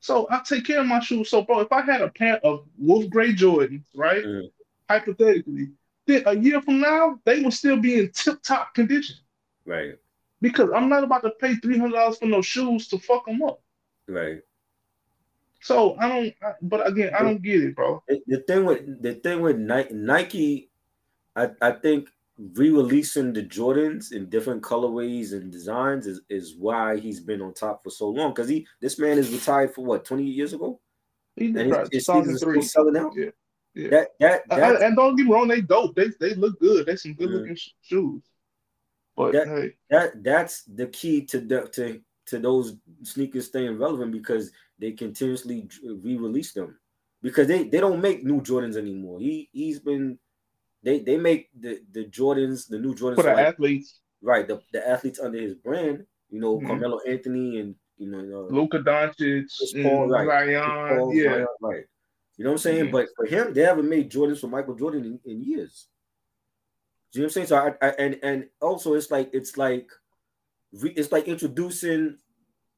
[0.00, 1.30] So I take care of my shoes.
[1.30, 4.24] So, bro, if I had a pair of Wolf Gray Jordans, right?
[4.24, 4.50] Mm.
[4.88, 5.68] Hypothetically,
[6.06, 9.16] then a year from now, they will still be in tip top condition.
[9.66, 9.96] Right.
[10.40, 13.42] Because I'm not about to pay three hundred dollars for no shoes to fuck them
[13.42, 13.60] up.
[14.06, 14.40] Right.
[15.60, 16.34] So I don't.
[16.62, 18.02] But again, I don't get it, bro.
[18.08, 20.70] The thing with the thing with Nike,
[21.34, 27.18] I I think re-releasing the Jordans in different colorways and designs is, is why he's
[27.18, 28.30] been on top for so long.
[28.30, 30.80] Because he this man is retired for what twenty years ago,
[31.34, 33.12] He's and his, his still selling out.
[33.16, 33.30] Yeah,
[33.78, 33.90] yeah.
[33.90, 35.94] That that, that and don't get me wrong, they dope.
[35.94, 36.86] They they look good.
[36.86, 37.78] They some good looking mm-hmm.
[37.82, 38.22] shoes.
[39.16, 39.74] But that, hey.
[39.90, 45.68] that that's the key to the, to to those sneakers staying relevant because they continuously
[45.82, 46.78] re-release them
[47.22, 49.20] because they they don't make new Jordans anymore.
[49.20, 50.18] He he's been
[50.82, 54.60] they they make the the Jordans the new Jordans for the like, athletes right the,
[54.72, 56.04] the athletes under his brand.
[56.30, 56.66] You know mm-hmm.
[56.66, 59.46] Carmelo Anthony and you know, you know Luka Doncic,
[59.82, 60.26] Paul, right.
[60.26, 61.84] Zion, Paul, yeah, Zion, right.
[62.38, 62.84] You know what I'm saying?
[62.84, 62.92] Mm-hmm.
[62.92, 65.88] But for him, they haven't made Jordans for Michael Jordan in, in years.
[67.12, 67.46] Do you know what I'm saying?
[67.48, 69.90] So I, I, and and also it's like it's like
[70.72, 72.16] it's like introducing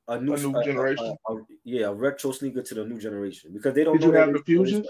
[0.09, 1.15] a new, a new generation.
[1.29, 4.01] A, a, yeah, a retro sneaker to the new generation because they don't.
[4.01, 4.87] Did you have the fusions?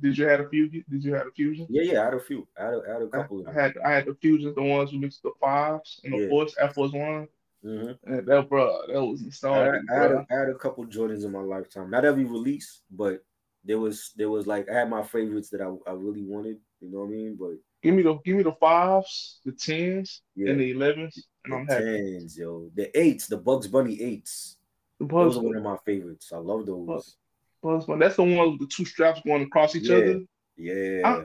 [0.00, 0.68] Did you have a few?
[0.68, 1.66] Did you have a fusion?
[1.70, 2.46] Yeah, yeah, I had a few.
[2.58, 3.44] I had a, I had a couple.
[3.46, 6.18] I, I had I had the fusions, the ones who mixed the fives and the
[6.18, 6.28] yeah.
[6.28, 7.28] fours, F was one.
[7.64, 8.12] Mm-hmm.
[8.12, 9.80] And that bro, that was the story.
[9.90, 11.90] I, I, had a couple Jordans in my lifetime.
[11.90, 13.24] Not every release, but
[13.64, 16.58] there was there was like I had my favorites that I, I really wanted.
[16.80, 17.36] You know what I mean?
[17.38, 20.50] But give me the give me the fives, the tens, yeah.
[20.50, 21.84] and the elevens, and the I'm happy.
[21.84, 24.56] Tens, yo, the eights, the Bugs Bunny eights.
[24.98, 26.32] The Bugs those are one of my favorites.
[26.32, 27.16] I love those.
[27.62, 28.00] Bugs Bunny.
[28.00, 29.96] That's the one with the two straps going across each yeah.
[29.96, 30.20] other.
[30.56, 31.00] Yeah.
[31.04, 31.24] I,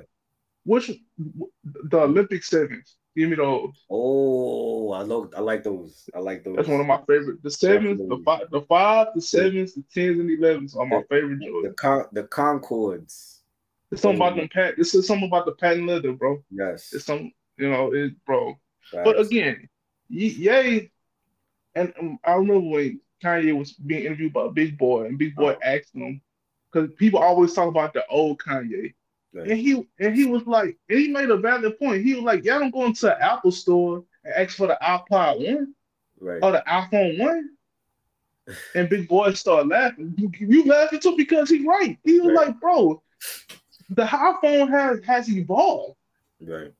[0.63, 0.91] which
[1.63, 2.97] the Olympic sevens?
[3.17, 3.73] Give me those.
[3.89, 5.33] Oh, I love.
[5.35, 6.07] I like those.
[6.15, 6.55] I like those.
[6.55, 7.41] That's one of my favorite.
[7.41, 11.01] The sevens, the five, the five, the sevens, the tens, and the elevens are my
[11.09, 11.39] favorite.
[11.39, 13.41] The con- the Concords.
[13.91, 14.75] It's something about them pat.
[14.77, 16.43] This is something about the patent leather, bro.
[16.51, 16.93] Yes.
[16.93, 18.55] It's some, you know, it, bro.
[18.93, 19.67] But again,
[20.09, 20.91] yay.
[21.73, 25.55] And um, I remember when Kanye was being interviewed by Big Boy, and Big Boy
[25.55, 25.67] oh.
[25.67, 26.21] asked him
[26.71, 28.93] because people always talk about the old Kanye.
[29.43, 32.03] And he and he was like, and he made a valid point.
[32.03, 35.45] He was like, y'all don't go into an Apple store and ask for the iPod
[35.45, 35.73] one
[36.19, 36.39] right.
[36.41, 37.49] or the iPhone one.
[38.75, 40.13] And Big Boy started laughing.
[40.17, 41.97] You, you laughing too because he's right.
[42.03, 42.47] He was right.
[42.47, 43.01] like, bro,
[43.89, 45.97] the iPhone has has evolved.
[46.41, 46.71] Right.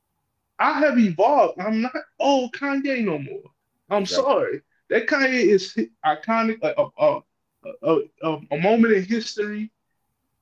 [0.58, 1.60] I have evolved.
[1.60, 3.42] I'm not old Kanye no more.
[3.90, 4.24] I'm exactly.
[4.24, 4.62] sorry.
[4.90, 9.70] That Kanye is iconic, a, a, a, a moment in history,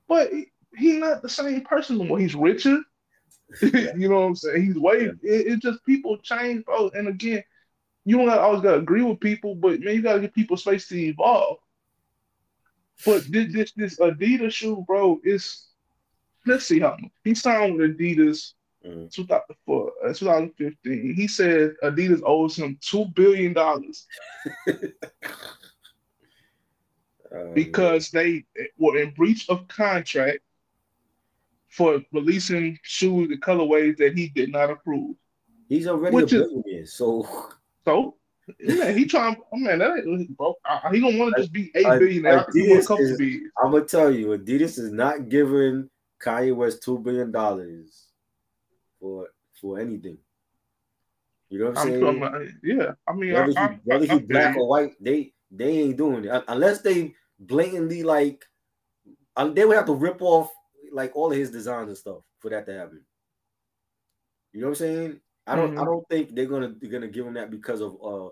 [0.08, 0.30] but
[0.76, 2.18] he's not the same person no more.
[2.18, 2.80] He's richer.
[3.62, 4.64] you know what I'm saying?
[4.64, 5.04] He's way.
[5.04, 5.10] Yeah.
[5.22, 6.90] It, it's just people change, bro.
[6.94, 7.42] And again,
[8.04, 10.96] you don't always gotta agree with people, but man, you gotta give people space to
[10.96, 11.58] evolve.
[13.04, 15.66] But this this, this Adidas shoe, bro, is
[16.46, 18.52] let's see how he signed with Adidas
[18.84, 19.10] mm.
[19.10, 21.14] 2004, uh, 2015.
[21.14, 24.06] He said Adidas owes him two billion dollars.
[27.32, 28.44] um, because they
[28.78, 30.40] were in breach of contract
[31.76, 35.14] for releasing shoes and colorways that he did not approve.
[35.68, 37.28] He's already Which a billionaire, is, so
[37.84, 38.16] so
[38.60, 39.36] yeah, he trying.
[39.52, 40.54] Oh man, that ain't, bro.
[40.90, 42.22] He don't want to just be eight billion.
[42.22, 43.20] Adidas is,
[43.62, 45.90] I'm gonna tell you, Adidas is not giving
[46.24, 48.06] Kanye West two billion dollars
[48.98, 49.28] for
[49.60, 50.16] for anything.
[51.50, 52.58] You know what I'm, I'm saying?
[52.62, 56.24] yeah, I mean, whether I, he, whether he black or white, they they ain't doing
[56.24, 58.44] it unless they blatantly like.
[59.52, 60.50] They would have to rip off
[60.96, 63.04] like all of his designs and stuff for that to happen.
[64.52, 65.20] You know what I'm saying?
[65.46, 65.80] I don't mm-hmm.
[65.80, 68.30] I don't think they're gonna they're gonna give him that because of uh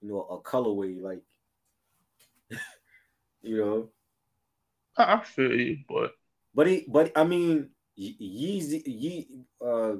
[0.00, 1.22] you know a colorway like
[3.42, 3.88] you know.
[4.96, 6.12] I feel you, but
[6.54, 9.28] but he but I mean Yeezy Ye
[9.60, 9.96] uh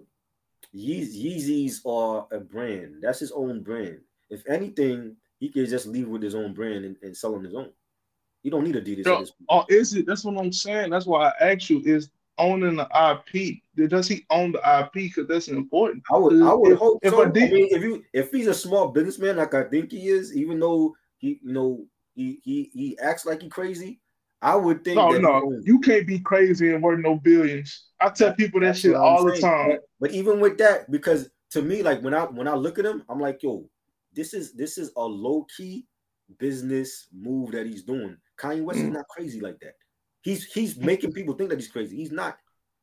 [0.75, 3.03] Yeezys are a brand.
[3.03, 4.01] That's his own brand.
[4.31, 7.55] If anything, he could just leave with his own brand and, and sell on his
[7.55, 7.71] own.
[8.43, 9.05] You don't need Adidas.
[9.05, 10.07] No, oh, is it?
[10.07, 10.91] That's what I'm saying.
[10.91, 13.61] That's why I asked you: Is owning the IP?
[13.89, 14.93] Does he own the IP?
[14.93, 16.03] Because that's important.
[16.11, 17.25] I would, I would if, hope if so.
[17.25, 20.61] I mean, if you, if he's a small businessman like I think he is, even
[20.61, 24.01] though he, you know, he he he acts like he crazy,
[24.41, 24.97] I would think.
[24.97, 27.87] No, no, you can't be crazy and worth no billions.
[28.01, 29.35] I tell people that shit all saying.
[29.35, 29.71] the time.
[29.71, 32.87] But, but even with that, because to me, like when I when I look at
[32.87, 33.69] him, I'm like, yo,
[34.15, 35.87] this is this is a low key
[36.39, 38.17] business move that he's doing.
[38.39, 38.93] Kanye West is mm.
[38.93, 39.75] not crazy like that.
[40.23, 41.97] He's he's making people think that he's crazy.
[41.97, 42.39] He's not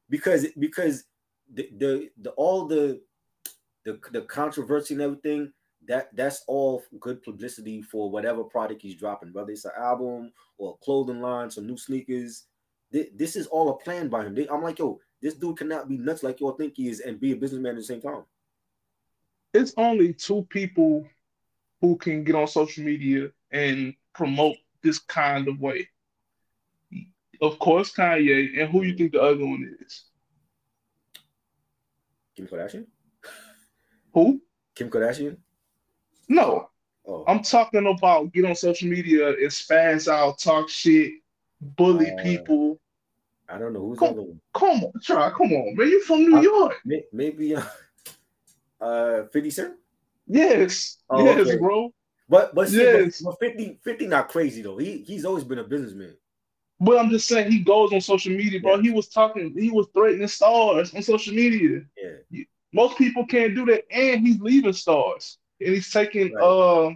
[0.10, 1.06] because because
[1.54, 3.02] the the, the all the,
[3.86, 5.52] the the controversy and everything
[5.88, 10.72] that that's all good publicity for whatever product he's dropping, whether it's an album or
[10.74, 12.46] a clothing line, some new sneakers.
[12.92, 14.38] This is all a plan by him.
[14.50, 17.34] I'm like, yo, this dude cannot be nuts like y'all think he is and be
[17.34, 18.24] a businessman at the same time.
[19.54, 21.06] It's only two people
[21.82, 25.90] who can get on social media and promote this kind of way.
[27.42, 30.06] Of course, Kanye, and who you think the other one is?
[32.36, 32.86] Kim Kardashian.
[34.14, 34.42] Who?
[34.74, 35.38] Kim Kardashian.
[36.28, 36.70] No,
[37.08, 37.24] oh.
[37.28, 41.14] I'm talking about get on social media and spaz out, talk shit,
[41.62, 42.80] bully uh, people.
[43.48, 44.42] I don't know who's come, other one.
[44.54, 45.30] Come on, try.
[45.30, 45.88] Come on, man.
[45.88, 46.82] You from New York?
[47.12, 47.64] Maybe uh,
[48.82, 49.74] uh 50 Cent.
[50.28, 51.58] Yes, oh, yes, okay.
[51.58, 51.94] bro.
[52.28, 53.22] But but, see, yes.
[53.22, 54.78] but, but 50, 50 not crazy though.
[54.78, 56.16] He he's always been a businessman.
[56.80, 58.76] But I'm just saying he goes on social media, bro.
[58.76, 58.82] Yeah.
[58.82, 61.82] He was talking, he was threatening Starz on social media.
[61.98, 62.44] Yeah.
[62.74, 66.44] Most people can't do that, and he's leaving Starz, and he's taking right.
[66.44, 66.94] uh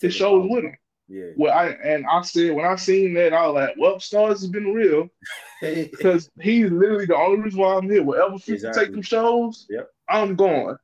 [0.00, 0.76] his shows with him.
[1.08, 1.30] Yeah.
[1.36, 4.48] Well, I and I said when I seen that, I was like, "Well, Starz has
[4.48, 5.08] been real,"
[5.60, 8.02] because he's literally the only reason why I'm here.
[8.02, 8.84] Wherever people exactly.
[8.84, 9.90] take them shows, yep.
[10.08, 10.76] I'm going.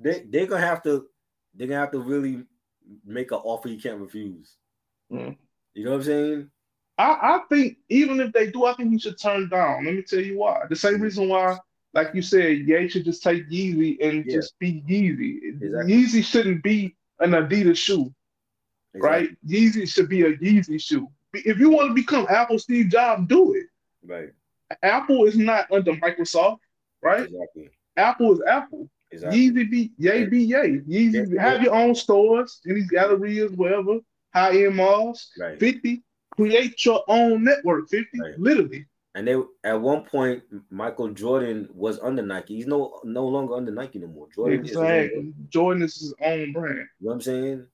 [0.00, 1.06] They they're gonna have to
[1.54, 2.44] they're gonna have to really
[3.04, 4.54] make an offer you can't refuse.
[5.12, 5.36] Mm.
[5.74, 6.50] You know what I'm saying?
[6.98, 9.84] I, I think even if they do, I think he should turn down.
[9.84, 10.64] Let me tell you why.
[10.68, 11.58] The same reason why,
[11.94, 14.36] like you said, Ye should just take Yeezy and yeah.
[14.36, 15.62] just be Yeezy.
[15.62, 15.92] Exactly.
[15.92, 18.12] Yeezy shouldn't be an Adidas shoe,
[18.94, 19.00] exactly.
[19.00, 19.28] right?
[19.46, 21.08] Yeezy should be a Yeezy shoe.
[21.32, 23.66] If you want to become Apple Steve Jobs, do it.
[24.04, 24.30] Right.
[24.82, 26.58] Apple is not under Microsoft,
[27.02, 27.24] right?
[27.24, 27.70] Exactly.
[27.96, 28.88] Apple is Apple.
[29.12, 29.50] Exactly.
[29.50, 30.80] Yeezy be Ye be Ye.
[30.88, 31.42] Yeezy yeah.
[31.42, 33.98] have your own stores in these galleries, whatever,
[34.32, 35.30] high end malls.
[35.38, 35.58] Right.
[35.58, 36.02] 50,
[36.36, 38.38] create your own network, 50, right.
[38.38, 38.86] literally.
[39.16, 42.54] And they at one point Michael Jordan was under Nike.
[42.54, 44.28] He's no no longer under Nike no more.
[44.32, 45.18] Jordan exactly.
[45.18, 46.76] Is Jordan is his own brand.
[46.76, 47.66] You know what I'm saying?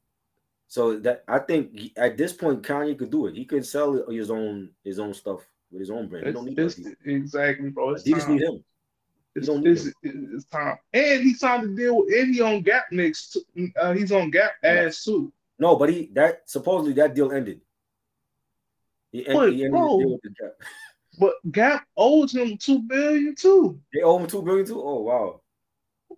[0.69, 3.37] So that I think at this point Kanye could do it.
[3.37, 6.27] He can sell his own his own stuff with his own brand.
[6.27, 7.91] It's, he don't need it's, exactly, bro.
[7.91, 8.65] It's he just need him.
[9.37, 10.79] It's, it's, it's, time.
[10.95, 13.37] And he signed a deal, and he on Gap next.
[13.79, 15.31] Uh, he's on Gap ass too.
[15.59, 17.61] No, but he that supposedly that deal ended.
[19.13, 20.53] He, but, he ended bro, deal with the Gap.
[21.19, 23.81] But Gap owes him two billion too.
[23.95, 24.83] They owe him two billion too.
[24.83, 25.41] Oh wow.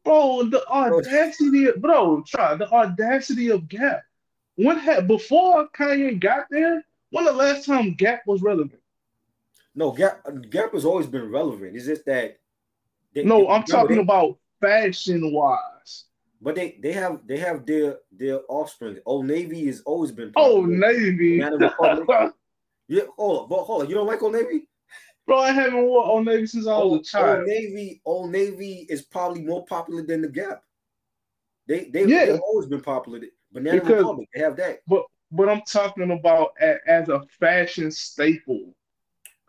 [0.04, 4.02] Bro, the audacity, of, bro, try the audacity of Gap.
[4.56, 6.84] When had before Kanye got there?
[7.10, 8.80] When the last time Gap was relevant?
[9.76, 11.76] No, Gap Gap has always been relevant.
[11.76, 12.38] It's just that
[13.14, 16.04] they, no, they, I'm talking they, about fashion wise.
[16.40, 18.98] But they they have they have their their offspring.
[19.06, 20.32] Old Navy has always been.
[20.36, 21.36] Old Navy.
[22.88, 23.88] yeah, hold on, but hold on.
[23.88, 24.68] You don't like Old Navy?
[25.26, 27.38] Bro, I haven't worn Old Navy since I was Old, a child.
[27.40, 30.62] Old Navy, Old Navy is probably more popular than the Gap.
[31.66, 32.26] They they yeah.
[32.26, 33.20] they've always been popular.
[33.52, 34.80] Banana because, Republic, they have that.
[34.86, 36.52] But but I'm talking about
[36.86, 38.74] as a fashion staple.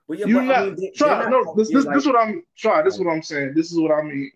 [0.10, 1.54] Well, yeah, you not, I mean, they, try not no.
[1.56, 2.82] This, this, like, this is what I'm try.
[2.82, 3.54] This is what I'm saying.
[3.56, 4.32] This is what I mean.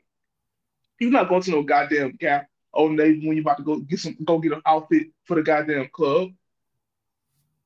[0.99, 3.99] You're not going to no goddamn Gap Old Navy when you about to go get
[3.99, 6.29] some go get an outfit for the goddamn club.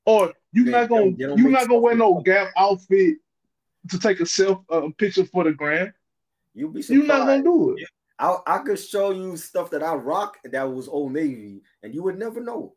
[0.06, 3.17] Or you're they, not gonna you're not gonna wear no Gap outfit
[3.89, 5.93] to take a self uh, picture for the gram.
[6.54, 7.08] You'll be surprised.
[7.08, 7.89] You're not gonna do it.
[8.17, 12.04] I, I could show you stuff that I rock that was Old Navy, and you
[12.04, 12.74] would never know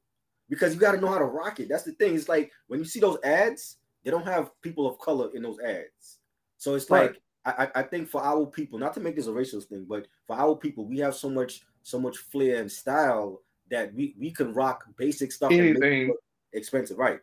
[0.49, 1.69] because you got to know how to rock it.
[1.69, 2.17] That's the thing.
[2.17, 5.59] It's like when you see those ads, they don't have people of color in those
[5.61, 6.19] ads.
[6.57, 7.13] So it's right.
[7.13, 10.07] like I, I think for our people, not to make this a racial thing, but
[10.27, 14.31] for our people, we have so much so much flair and style that we we
[14.31, 16.13] can rock basic stuff Anything.
[16.53, 17.21] expensive, right?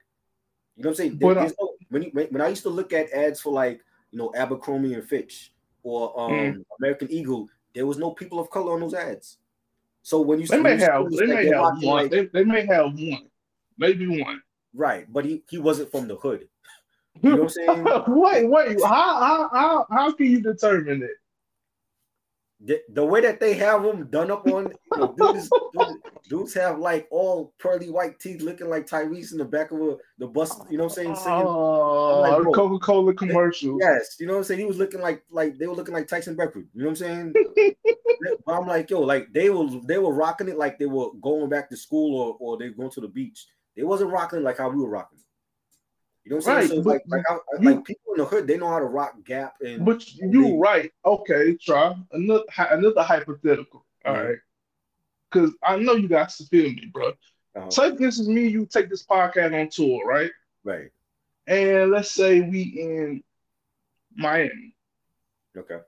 [0.75, 1.17] You know what I'm saying?
[1.17, 4.19] But, uh, no, when, you, when I used to look at ads for like you
[4.19, 6.63] know Abercrombie and Fitch or um, mm.
[6.79, 9.37] American Eagle, there was no people of color on those ads.
[10.01, 12.93] So when you they may have they may have one, like, they, they may have
[12.93, 13.27] one,
[13.77, 14.41] maybe one.
[14.73, 16.47] Right, but he, he wasn't from the hood.
[17.21, 17.83] You know what I'm saying?
[18.07, 18.81] wait, wait.
[18.83, 21.11] How, how how how can you determine it?
[22.59, 25.93] The, the way that they have them done up on you know, dudes, dudes,
[26.27, 29.97] dudes, have like all pearly white teeth looking like Tyrese in the back of a,
[30.17, 31.15] the bus, you know what I'm saying?
[31.17, 31.45] Singing.
[31.45, 33.77] Oh, like, Coca-Cola commercial.
[33.79, 34.59] Yes, you know what I'm saying?
[34.59, 36.67] He was looking like like they were looking like Tyson Beckford.
[36.73, 37.75] You know what I'm saying?
[38.45, 41.49] but I'm like, yo, like they were they were rocking it like they were going
[41.49, 43.45] back to school or or they going to the beach.
[43.75, 45.19] They wasn't rocking like how we were rocking.
[46.27, 46.83] You know what I'm right, saying?
[46.83, 49.15] So like, like, I, you, like people in the hood, they know how to rock
[49.23, 49.85] Gap and.
[49.85, 50.91] But you right?
[51.05, 53.85] Okay, try another another hypothetical.
[54.03, 54.27] All mm-hmm.
[54.27, 54.37] right,
[55.31, 57.13] because I know you guys feel me, bro.
[57.55, 57.69] Uh-huh.
[57.69, 58.45] So this is me.
[58.45, 60.31] You take this podcast on tour, right?
[60.65, 60.89] Right.
[61.47, 63.23] And let's say we in
[64.13, 64.75] Miami.
[65.57, 65.79] Okay.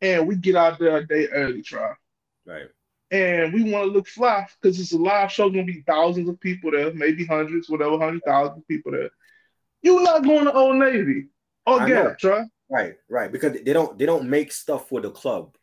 [0.00, 1.92] And we get out there a day early, try.
[2.46, 2.68] Right.
[3.10, 6.40] And we want to look fly because it's a live show, gonna be thousands of
[6.40, 9.10] people there, maybe hundreds, whatever, hundred thousand people there.
[9.82, 11.28] You're not going to Old Navy
[11.66, 12.44] or Gap, try.
[12.70, 13.30] Right, right.
[13.30, 15.56] Because they don't they don't make stuff for the club.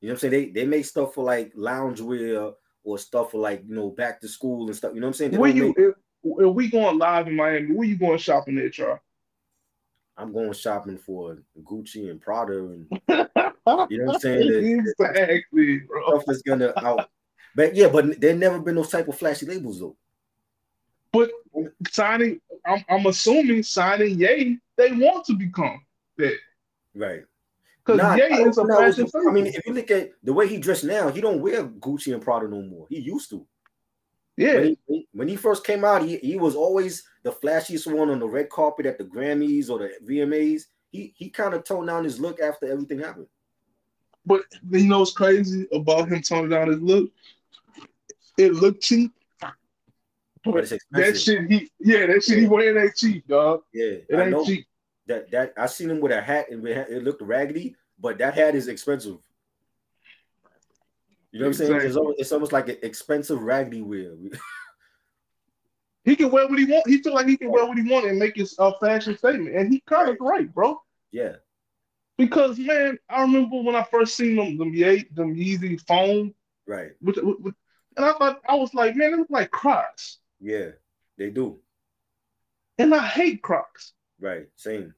[0.00, 0.32] You know what I'm saying?
[0.32, 4.28] They they make stuff for like loungewear or stuff for like you know back to
[4.28, 4.92] school and stuff.
[4.94, 5.30] You know what I'm saying?
[5.32, 5.78] They where you make...
[5.78, 7.74] if, if, we going live in Miami?
[7.74, 9.00] Where you going shopping at, Char?
[10.16, 14.84] I'm going shopping for Gucci and Prada and you know what I'm saying?
[14.98, 16.20] exactly, bro.
[16.20, 17.08] Stuff is gonna out.
[17.56, 19.96] But yeah, but there never been those type of flashy labels though.
[21.12, 21.30] But
[21.90, 25.84] signing, I'm, I'm assuming signing Ye, they want to become
[26.18, 26.36] that.
[26.94, 27.24] Right.
[27.84, 29.08] Because nah, Ye is a fashion.
[29.28, 32.14] I mean, if you look at the way he dressed now, he don't wear Gucci
[32.14, 32.86] and Prada no more.
[32.88, 33.46] He used to.
[34.36, 34.54] Yeah.
[34.54, 38.18] When he, when he first came out, he, he was always the flashiest one on
[38.18, 40.62] the red carpet at the Grammys or the VMAs.
[40.90, 43.26] He he kind of toned down his look after everything happened.
[44.26, 47.10] But you know what's crazy about him toning down his look?
[48.38, 49.12] It looked cheap.
[50.44, 53.62] But that shit he yeah, that shit he wearing ain't cheap, dog.
[53.72, 54.66] Yeah, it ain't cheap.
[55.06, 58.54] That that I seen him with a hat and it looked raggedy, but that hat
[58.54, 59.18] is expensive.
[61.32, 61.80] You know what I'm saying?
[61.80, 64.12] It's almost, it's almost like an expensive raggedy wear.
[66.04, 66.88] he can wear what he want.
[66.88, 69.56] He feel like he can wear what he want and make his uh, fashion statement,
[69.56, 70.80] and he kind of right, bro.
[71.10, 71.36] Yeah.
[72.16, 76.34] Because man, I remember when I first seen them, them Ye, them Yeezy foam.
[76.66, 76.92] Right.
[77.02, 77.54] With, with, with,
[77.96, 80.18] and I thought I was like, man, it look like Crocs.
[80.44, 80.72] Yeah,
[81.16, 81.58] they do.
[82.76, 83.94] And I hate Crocs.
[84.20, 84.46] Right.
[84.56, 84.92] Same.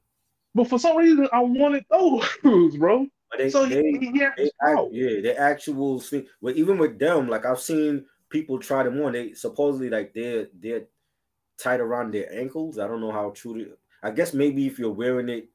[0.53, 3.07] But for some reason, I wanted those, bro.
[3.37, 6.25] They, so they, he, he they act, yeah, the actual thing.
[6.41, 9.13] But even with them, like I've seen people try them on.
[9.13, 10.83] They supposedly like they're they're
[11.57, 12.77] tight around their ankles.
[12.77, 13.63] I don't know how true.
[13.63, 13.71] To,
[14.03, 15.49] I guess maybe if you're wearing it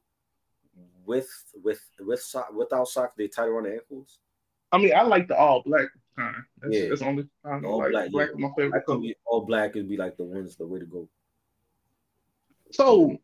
[1.05, 1.29] with
[1.63, 4.19] with with sock without socks, they tight around the ankles.
[4.71, 8.11] I mean, I like the all black That's, yeah, that's only all like black.
[8.11, 8.35] Black yeah.
[8.35, 9.01] is my favorite color.
[9.25, 11.09] All black would be like the ones the way to go.
[12.71, 13.17] So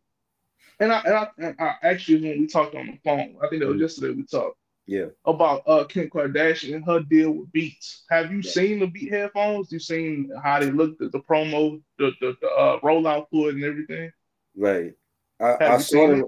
[0.80, 3.62] and I, and I, and I actually when we talked on the phone, I think
[3.62, 3.82] it was mm-hmm.
[3.82, 4.58] yesterday we talked.
[4.86, 5.06] Yeah.
[5.26, 8.06] About uh Kim Kardashian and her deal with Beats.
[8.10, 8.52] Have you yeah.
[8.52, 9.72] seen the Beat headphones?
[9.72, 13.56] You seen how they looked at the promo, the the, the uh, rollout for it
[13.56, 14.12] and everything?
[14.58, 14.94] Right.
[15.40, 16.22] I, I saw them.
[16.22, 16.26] It?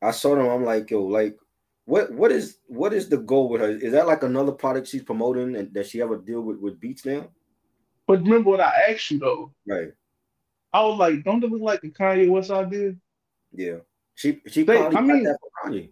[0.00, 0.48] I saw them.
[0.48, 1.36] I'm like, yo, like,
[1.88, 3.70] what what is what is the goal with her?
[3.70, 7.06] Is that like another product she's promoting and that she ever deal with with Beats
[7.06, 7.28] now?
[8.06, 9.54] But remember what I asked you though.
[9.66, 9.88] Right.
[10.74, 12.94] I was like, don't it look like the Kanye West idea?
[13.54, 13.76] Yeah.
[14.16, 15.88] She she they, I mean, that for Kanye.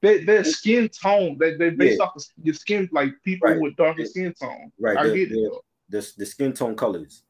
[0.00, 2.06] They, their skin tone, they they based yeah.
[2.06, 3.60] off the, your skin, like people right.
[3.60, 4.72] with darker skin tone.
[4.80, 4.98] Right.
[4.98, 5.52] I get the, it.
[5.90, 7.22] The, the skin tone colors.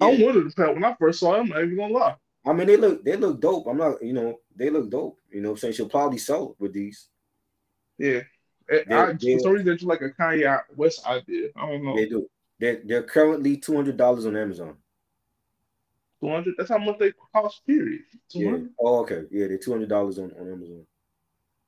[0.00, 0.06] Yeah.
[0.06, 1.46] I wanted to when I first saw them.
[1.46, 2.16] I'm not even gonna lie.
[2.46, 3.66] I mean, they look they look dope.
[3.66, 5.18] I'm not, you know, they look dope.
[5.30, 7.08] You know, I'm saying she'll probably sell with these.
[7.98, 8.20] Yeah,
[8.68, 11.48] they're, I, they're, for some reason, like a Kanye West idea.
[11.56, 11.96] I don't know.
[11.96, 12.28] They do.
[12.58, 14.76] They're they're currently two hundred dollars on Amazon.
[16.24, 18.00] 200 That's how much they cost, period.
[18.30, 18.68] 200 Yeah.
[18.80, 19.24] Oh, okay.
[19.30, 20.86] Yeah, they're $200 on, on Amazon.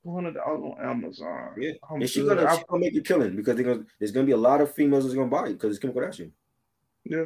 [0.07, 1.51] $200 on Amazon.
[1.59, 1.73] Yeah.
[1.83, 4.31] Oh, I'm and she's gonna, she gonna make a killing because gonna, there's going to
[4.31, 6.31] be a lot of females that's going to buy it because it's Kim Kardashian.
[7.05, 7.25] Yeah.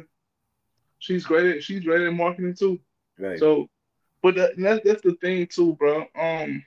[0.99, 2.79] She's great at, she's great at marketing too.
[3.17, 3.39] Right.
[3.39, 3.69] So,
[4.21, 6.05] but that, that's, that's the thing too, bro.
[6.15, 6.63] Um,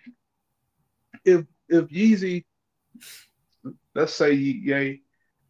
[1.24, 2.44] if if Yeezy,
[3.94, 5.02] let's say Ye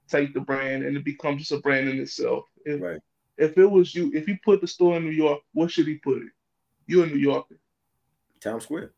[0.09, 2.45] take the brand and it becomes just a brand in itself.
[2.65, 3.01] If, right
[3.37, 5.95] if it was you, if you put the store in New York, what should he
[5.97, 6.29] put it?
[6.87, 7.59] You're a New Yorker.
[8.41, 8.93] Times Square.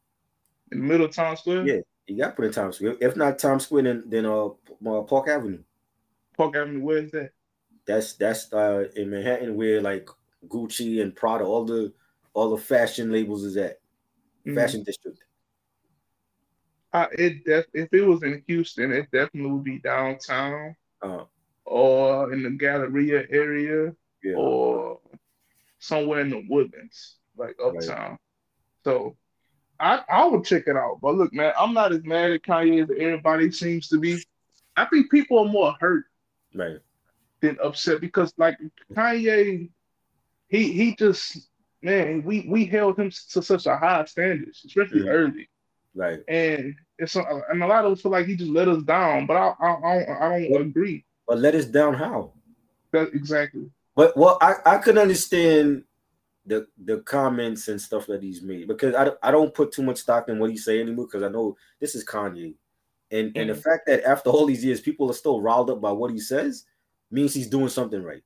[0.72, 1.66] In the middle of Times Square?
[1.66, 2.96] Yeah, you got to put it in Times Square.
[3.00, 5.62] If not Times Square, then then uh, uh Park Avenue.
[6.36, 7.30] Park Avenue, where is that?
[7.86, 10.08] That's that's uh in Manhattan where like
[10.48, 11.92] Gucci and Prada, all the
[12.36, 13.78] all the fashion labels is at.
[14.46, 14.56] Mm-hmm.
[14.56, 15.18] Fashion district.
[16.92, 20.76] Uh, it def- if it was in Houston, it definitely would be downtown.
[21.00, 21.24] Uh,
[21.64, 24.34] or in the Galleria area yeah.
[24.36, 25.00] or
[25.78, 28.10] somewhere in the woodlands, like uptown.
[28.10, 28.18] Right.
[28.84, 29.16] So
[29.80, 30.98] I I would check it out.
[31.00, 34.22] But look, man, I'm not as mad at Kanye as everybody seems to be.
[34.76, 36.04] I think people are more hurt
[36.54, 36.78] right.
[37.40, 38.58] than upset because like
[38.92, 39.70] Kanye,
[40.48, 41.48] he he just
[41.82, 45.08] man, we we held him to such a high standard, especially mm-hmm.
[45.08, 45.48] early.
[45.94, 46.20] Right.
[46.28, 49.36] And it's and a lot of us feel like he just let us down, but
[49.36, 51.04] I I, I don't, I don't agree.
[51.26, 52.32] But let us down how?
[52.92, 53.70] That exactly.
[53.94, 55.84] But well, I I can understand
[56.44, 59.98] the the comments and stuff that he's made because I, I don't put too much
[59.98, 62.54] stock in what he's saying anymore because I know this is Kanye,
[63.10, 63.40] and mm-hmm.
[63.40, 63.62] and the mm-hmm.
[63.62, 66.64] fact that after all these years people are still riled up by what he says
[67.10, 68.22] means he's doing something right.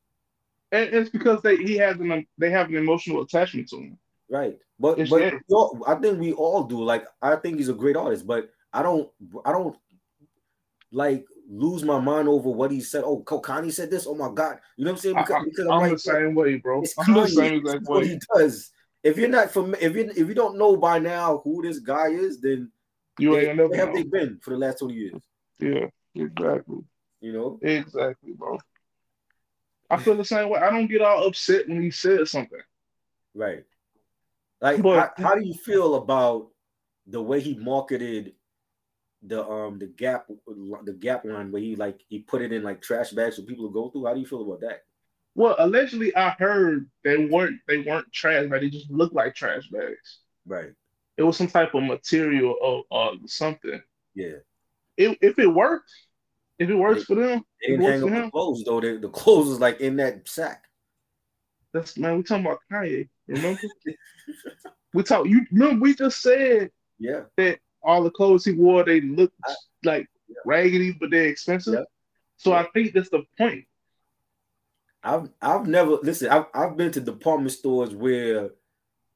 [0.73, 3.99] And it's because they he has an they have an emotional attachment to him.
[4.31, 6.83] Right, but it's but all, I think we all do.
[6.83, 9.11] Like I think he's a great artist, but I don't
[9.45, 9.77] I don't
[10.93, 13.03] like lose my mind over what he said.
[13.05, 14.07] Oh, Kanye said this.
[14.07, 15.17] Oh my God, you know what I'm saying?
[15.17, 16.85] Because, I, because I'm, I'm like, the same way, bro.
[16.99, 17.97] I'm the same exact way.
[17.97, 18.71] What he does.
[19.03, 22.09] If you're not from, if you if you don't know by now who this guy
[22.09, 22.71] is, then
[23.19, 25.23] you ain't never have they been for the last 20 years?
[25.59, 26.79] Yeah, exactly.
[27.21, 27.59] You know?
[27.63, 28.59] Exactly, bro.
[29.91, 30.61] I feel the same way.
[30.61, 32.61] I don't get all upset when he says something.
[33.35, 33.65] Right.
[34.61, 36.49] Like, but, how, how do you feel about
[37.07, 38.35] the way he marketed
[39.23, 40.27] the um the gap
[40.85, 43.69] the gap line where he like he put it in like trash bags for people
[43.69, 44.07] to go through?
[44.07, 44.85] How do you feel about that?
[45.35, 48.63] Well, allegedly, I heard they weren't they weren't trash bags.
[48.63, 50.21] They just looked like trash bags.
[50.47, 50.71] Right.
[51.17, 53.81] It was some type of material or uh, something.
[54.15, 54.39] Yeah.
[54.97, 55.93] If if it works,
[56.61, 58.81] if it works they, for them, they didn't hang up the clothes though.
[58.81, 60.65] They, the clothes was like in that sack.
[61.73, 62.19] That's man.
[62.19, 63.09] We talking about Kanye.
[63.27, 63.61] Remember?
[64.95, 65.27] we talk.
[65.27, 65.81] You remember?
[65.81, 69.55] We just said yeah that all the clothes he wore they looked I,
[69.85, 70.37] like yeah.
[70.45, 71.75] raggedy, but they're expensive.
[71.75, 71.85] Yeah.
[72.37, 72.61] So yeah.
[72.61, 73.65] I think that's the point.
[75.03, 76.29] I've I've never listen.
[76.29, 78.51] I've I've been to department stores where,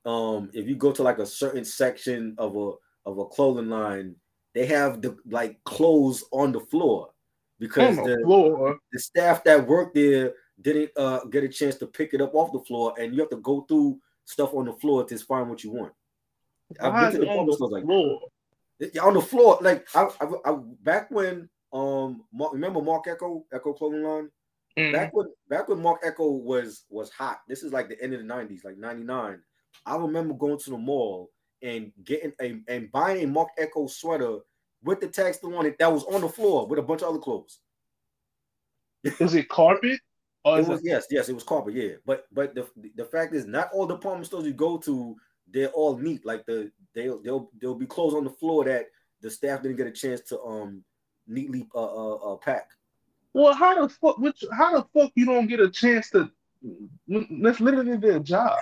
[0.06, 2.72] um, if you go to like a certain section of a
[3.04, 4.16] of a clothing line,
[4.54, 7.10] they have the like clothes on the floor
[7.58, 8.78] because the, floor.
[8.92, 12.52] the staff that worked there didn't uh, get a chance to pick it up off
[12.52, 15.64] the floor, and you have to go through stuff on the floor to find what
[15.64, 15.92] you want.
[16.80, 18.20] I've been to department stores like floor.
[19.02, 19.58] on the floor.
[19.60, 24.30] Like I, I, I back when um Mark, remember Marc Ecko Ecko clothing line
[24.76, 24.92] Mm-hmm.
[24.92, 27.40] Back when back when Marc Ecko was was hot.
[27.48, 29.40] This is like the end of the 90s, like 99.
[29.86, 31.30] I remember going to the mall
[31.62, 34.38] and getting a and buying a Marc Ecko sweater
[34.84, 37.08] with the tag still on it that was on the floor with a bunch of
[37.08, 37.58] other clothes.
[39.02, 40.00] Is it carpet?
[40.46, 40.88] Or it was it...
[40.88, 41.94] yes, yes, it was carpet, yeah.
[42.04, 45.16] But but the the fact is not all department stores you go to,
[45.50, 46.26] they're all neat.
[46.26, 48.88] Like the they'll they'll they'll be clothes on the floor that
[49.22, 50.84] the staff didn't get a chance to um
[51.26, 52.68] neatly uh, uh, uh pack.
[53.32, 54.18] Well, how the fuck?
[54.18, 56.30] Which, how the fuck you don't get a chance to?
[57.08, 58.58] That's literally their job.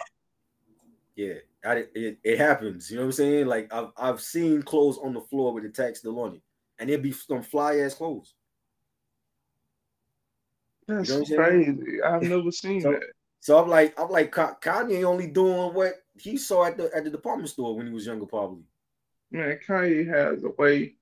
[1.16, 2.90] Yeah, I, it, it happens.
[2.90, 3.46] You know what I'm saying?
[3.46, 6.42] Like I've I've seen clothes on the floor with the tag still on it,
[6.78, 8.34] and it'd be some fly ass clothes.
[10.88, 12.02] That's you know crazy.
[12.02, 13.02] I've never seen so, that.
[13.40, 17.10] So I'm like, I'm like, Kanye only doing what he saw at the at the
[17.10, 18.64] department store when he was younger, probably.
[19.30, 20.94] Man, Kanye has a way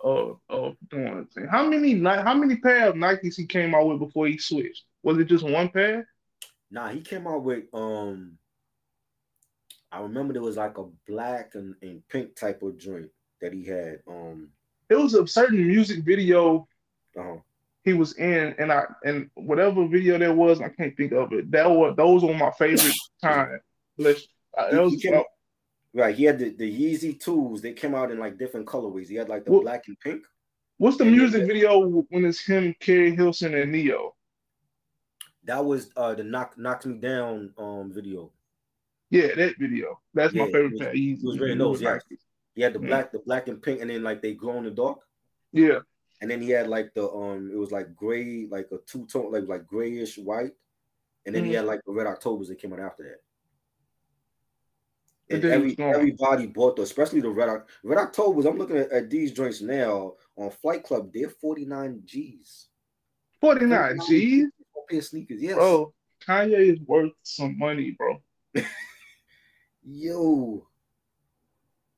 [0.00, 1.46] of of doing thing.
[1.50, 4.84] How many how many pair of Nikes he came out with before he switched?
[5.02, 6.08] Was it just one pair?
[6.70, 8.38] Nah, he came out with um.
[9.92, 13.10] I remember there was like a black and, and pink type of joint
[13.42, 13.98] that he had.
[14.08, 14.48] Um,
[14.88, 16.66] it was a certain music video
[17.16, 17.36] uh-huh.
[17.84, 21.50] he was in, and I and whatever video there was, I can't think of it.
[21.50, 23.60] That was those were my favorite time.
[23.98, 24.26] Let's,
[24.56, 25.22] uh, was, came,
[25.94, 26.14] Right.
[26.14, 27.60] He had the, the Yeezy tools.
[27.60, 29.08] They came out in like different colorways.
[29.08, 30.24] He had like the what, black and pink.
[30.78, 34.14] What's the and music video when it's him, Keri Hilson, and Ne-Yo?
[35.44, 38.30] That was uh the knock knocks me down um video.
[39.12, 40.00] Yeah, that video.
[40.14, 40.80] That's yeah, my favorite.
[40.80, 41.22] It was.
[41.22, 41.98] It was very those, yeah.
[42.54, 44.70] He had the black, the black and pink, and then like they glow in the
[44.70, 45.00] dark.
[45.52, 45.80] Yeah.
[46.22, 49.30] And then he had like the um, it was like gray, like a two tone,
[49.30, 50.52] like like grayish white,
[51.26, 51.50] and then mm-hmm.
[51.50, 53.20] he had like the red Octobers that came out after that.
[55.34, 58.46] And every, everybody bought those, especially the Red Red Octobers.
[58.46, 61.10] I'm looking at, at, these joints now on Flight Club.
[61.12, 62.68] They're 49 G's.
[63.42, 64.46] 49 G's?
[64.88, 65.54] Pair sneakers, yes.
[65.54, 65.94] Bro,
[66.26, 68.22] Kanye is worth some money, bro.
[69.84, 70.66] Yo.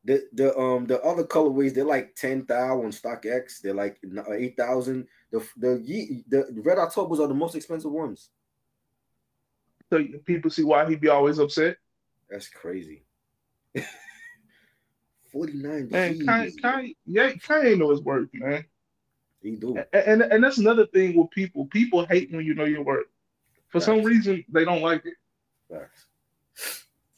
[0.06, 3.60] The the um the other colorways they're like ten thousand on X.
[3.60, 3.98] They're like
[4.36, 5.06] eight thousand.
[5.30, 8.28] The the the Red Octobers are the most expensive ones.
[9.90, 11.76] So people see why he'd be always upset.
[12.28, 13.04] That's crazy.
[15.34, 18.64] 49 Man, Kanye, Kanye, yeah, Kanye know his worth, man.
[19.42, 19.76] He do.
[19.92, 21.66] And, and, and that's another thing with people.
[21.66, 23.06] People hate when you know your worth.
[23.68, 23.86] For Facts.
[23.86, 25.14] some reason, they don't like it.
[25.68, 26.06] Facts.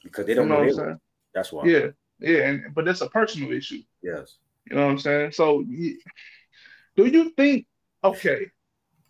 [0.07, 1.01] Because they don't you know, know what I'm saying.
[1.35, 1.65] That's why.
[1.67, 1.87] Yeah,
[2.19, 3.83] yeah, and but that's a personal issue.
[4.03, 4.39] Yes.
[4.69, 5.33] You know what I'm saying?
[5.33, 7.67] So, do you think?
[8.03, 8.51] Okay,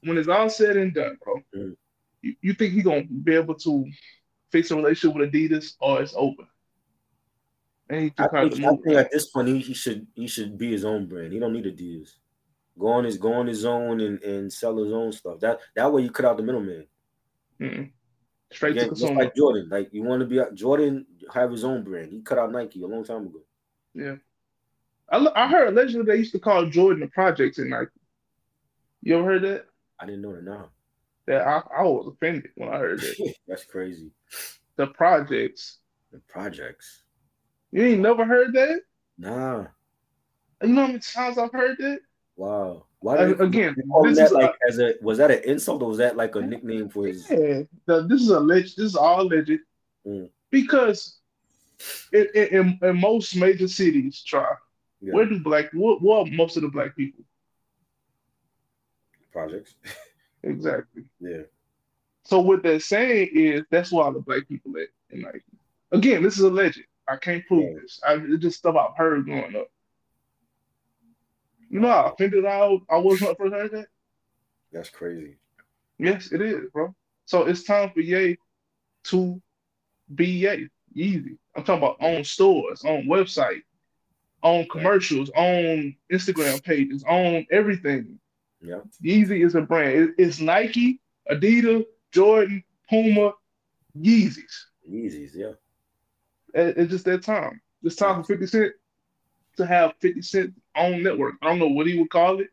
[0.03, 1.77] when it's all said and done, bro, mm.
[2.23, 3.85] you, you think he gonna be able to
[4.51, 6.43] fix a relationship with Adidas, or it's over?
[7.89, 11.07] I think, I think at this point he, he, should he should be his own
[11.07, 11.33] brand.
[11.33, 12.11] He don't need Adidas.
[12.79, 15.41] Go on his go on his own and, and sell his own stuff.
[15.41, 16.87] That that way you cut out the middleman.
[17.61, 17.91] mm
[18.53, 19.25] Straight Again, to consumer.
[19.25, 19.69] like Jordan.
[19.71, 22.13] Like you want to be Jordan have his own brand.
[22.13, 23.41] He cut out Nike a long time ago.
[23.95, 24.17] Yeah.
[25.11, 27.91] I, I heard allegedly they used to call Jordan the projects in Nike.
[29.03, 29.67] You ever heard that?
[30.01, 30.71] I didn't know that now.
[31.29, 33.35] Yeah, I, I was offended when I heard that.
[33.49, 34.11] That's crazy.
[34.77, 35.79] The projects.
[36.13, 37.03] The projects.
[37.73, 38.83] You ain't never heard that?
[39.19, 39.67] Nah.
[40.63, 42.01] You know how many times I've heard that?
[42.37, 42.86] Wow.
[43.01, 43.77] Why uh, again?
[44.03, 46.41] This is like a, as a was that an insult or was that like a
[46.41, 47.29] nickname for his?
[47.31, 48.75] Yeah, the, this is a legend.
[48.77, 49.61] This is all alleged
[50.07, 50.29] mm.
[50.51, 51.19] because
[52.13, 54.47] in, in, in, most major cities, try
[55.01, 55.13] yeah.
[55.13, 57.23] where do black what, what most of the black people?
[59.37, 59.75] projects.
[60.43, 61.05] exactly.
[61.21, 61.43] Yeah.
[62.25, 65.43] So what they're saying is that's why the black people at in Nike.
[65.93, 66.87] Again, this is a legend.
[67.07, 67.81] I can't prove yeah.
[67.81, 68.01] this.
[68.07, 69.69] I, it's just stuff I've heard growing up.
[71.69, 73.87] You know how offended I, I was when I first heard that?
[74.73, 75.37] That's crazy.
[75.99, 76.95] Yes, it is, bro.
[77.25, 78.37] So it's time for Ye
[79.05, 79.41] to
[80.15, 80.69] be Ye.
[80.95, 81.37] Easy.
[81.55, 83.63] I'm talking about on stores, on website,
[84.43, 88.19] on commercials, on Instagram pages, on everything.
[88.63, 88.81] Yeah.
[89.05, 90.15] Yeezy is a brand.
[90.19, 91.01] it's Nike,
[91.31, 93.33] Adidas, Jordan, Puma,
[93.99, 94.65] Yeezys.
[94.91, 95.53] Yeezys, yeah.
[96.55, 97.61] it's just that time.
[97.83, 98.73] It's time for 50 Cent
[99.57, 101.35] to have 50 Cent own network.
[101.43, 102.49] I don't know what he would call it.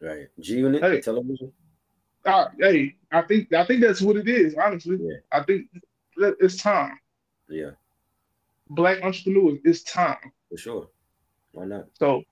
[0.00, 0.28] Right.
[0.40, 1.52] G Unit hey, television.
[2.24, 4.98] Uh, hey, I think I think that's what it is, honestly.
[5.00, 5.16] Yeah.
[5.32, 5.68] I think
[6.16, 6.98] it's time.
[7.48, 7.70] Yeah.
[8.68, 10.32] Black entrepreneurs, it's time.
[10.50, 10.88] For sure.
[11.52, 11.86] Why not?
[11.94, 12.22] So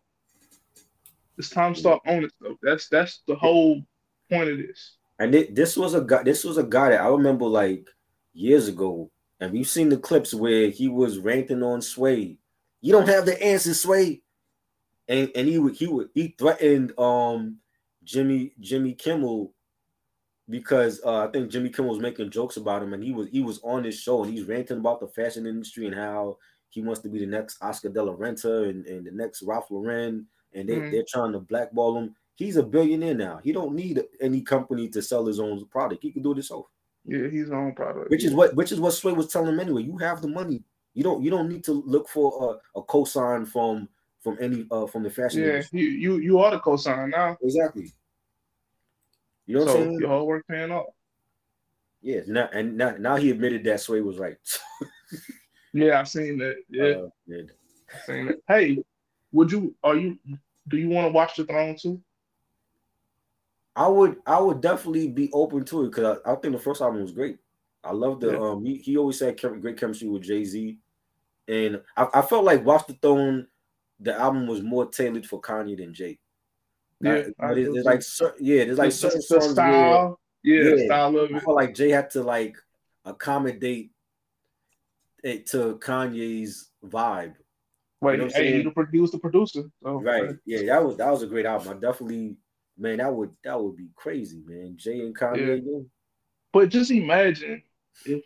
[1.39, 2.57] it's time to start owning stuff.
[2.63, 3.83] That's that's the whole
[4.31, 4.97] point of this.
[5.19, 6.23] And it, this was a guy.
[6.23, 7.89] This was a guy that I remember like
[8.33, 9.11] years ago,
[9.41, 12.37] and we've seen the clips where he was ranting on Sway.
[12.85, 14.21] You don't have the answer, Sway.
[15.09, 17.57] And and he would he would he threatened um
[18.05, 19.55] Jimmy Jimmy Kimmel
[20.51, 23.41] because uh, I think Jimmy Kimmel was making jokes about him, and he was he
[23.41, 26.37] was on his show and he's ranting about the fashion industry and how
[26.69, 29.71] he wants to be the next Oscar De La Renta and, and the next Ralph
[29.71, 30.91] Lauren, and they, mm-hmm.
[30.91, 32.15] they're trying to blackball him.
[32.35, 33.41] He's a billionaire now.
[33.43, 36.03] He don't need any company to sell his own product.
[36.03, 36.67] He can do it himself.
[37.07, 38.11] Yeah, he's own product.
[38.11, 39.85] Which is what which is what Sway was telling him anyway.
[39.85, 40.65] You have the money.
[40.95, 43.89] You don't you don't need to look for a, a cosign from
[44.21, 45.43] from any uh from the fashion.
[45.43, 45.81] Yeah, industry.
[45.81, 47.37] you you you are the cosign now.
[47.43, 47.93] Exactly.
[49.47, 49.99] You know so what I'm saying?
[50.01, 50.87] Your hard work paying off.
[52.01, 54.37] Yeah, now and now, now he admitted that Sway was right.
[55.73, 56.57] yeah, I've seen that.
[56.69, 57.43] Yeah, uh, yeah.
[58.07, 58.41] Seen that.
[58.47, 58.79] Hey,
[59.33, 59.75] would you?
[59.83, 60.19] Are you?
[60.69, 62.01] Do you want to watch the Throne too?
[63.75, 64.17] I would.
[64.27, 67.13] I would definitely be open to it because I, I, think the first album was
[67.13, 67.39] great.
[67.83, 68.33] I love the.
[68.33, 68.39] Yeah.
[68.39, 70.79] Um, he, he always had great chemistry with Jay Z,
[71.49, 73.47] and I, I felt like Watch the Throne,
[74.01, 76.19] the album was more tailored for Kanye than Jay.
[77.01, 78.03] Yeah, I, there's, like
[78.41, 81.37] yeah, there's like certain the style, where, yeah, yeah, style of it.
[81.37, 82.57] I feel like Jay had to like
[83.05, 83.91] accommodate
[85.23, 87.35] it to Kanye's vibe.
[88.01, 89.63] Right, you know hey, the producer.
[89.83, 91.69] So, right, yeah, that was that was a great album.
[91.69, 92.37] I definitely,
[92.79, 94.75] man, that would that would be crazy, man.
[94.77, 95.63] Jay and Kanye.
[95.65, 95.81] Yeah.
[96.53, 97.63] But just imagine
[98.07, 98.23] if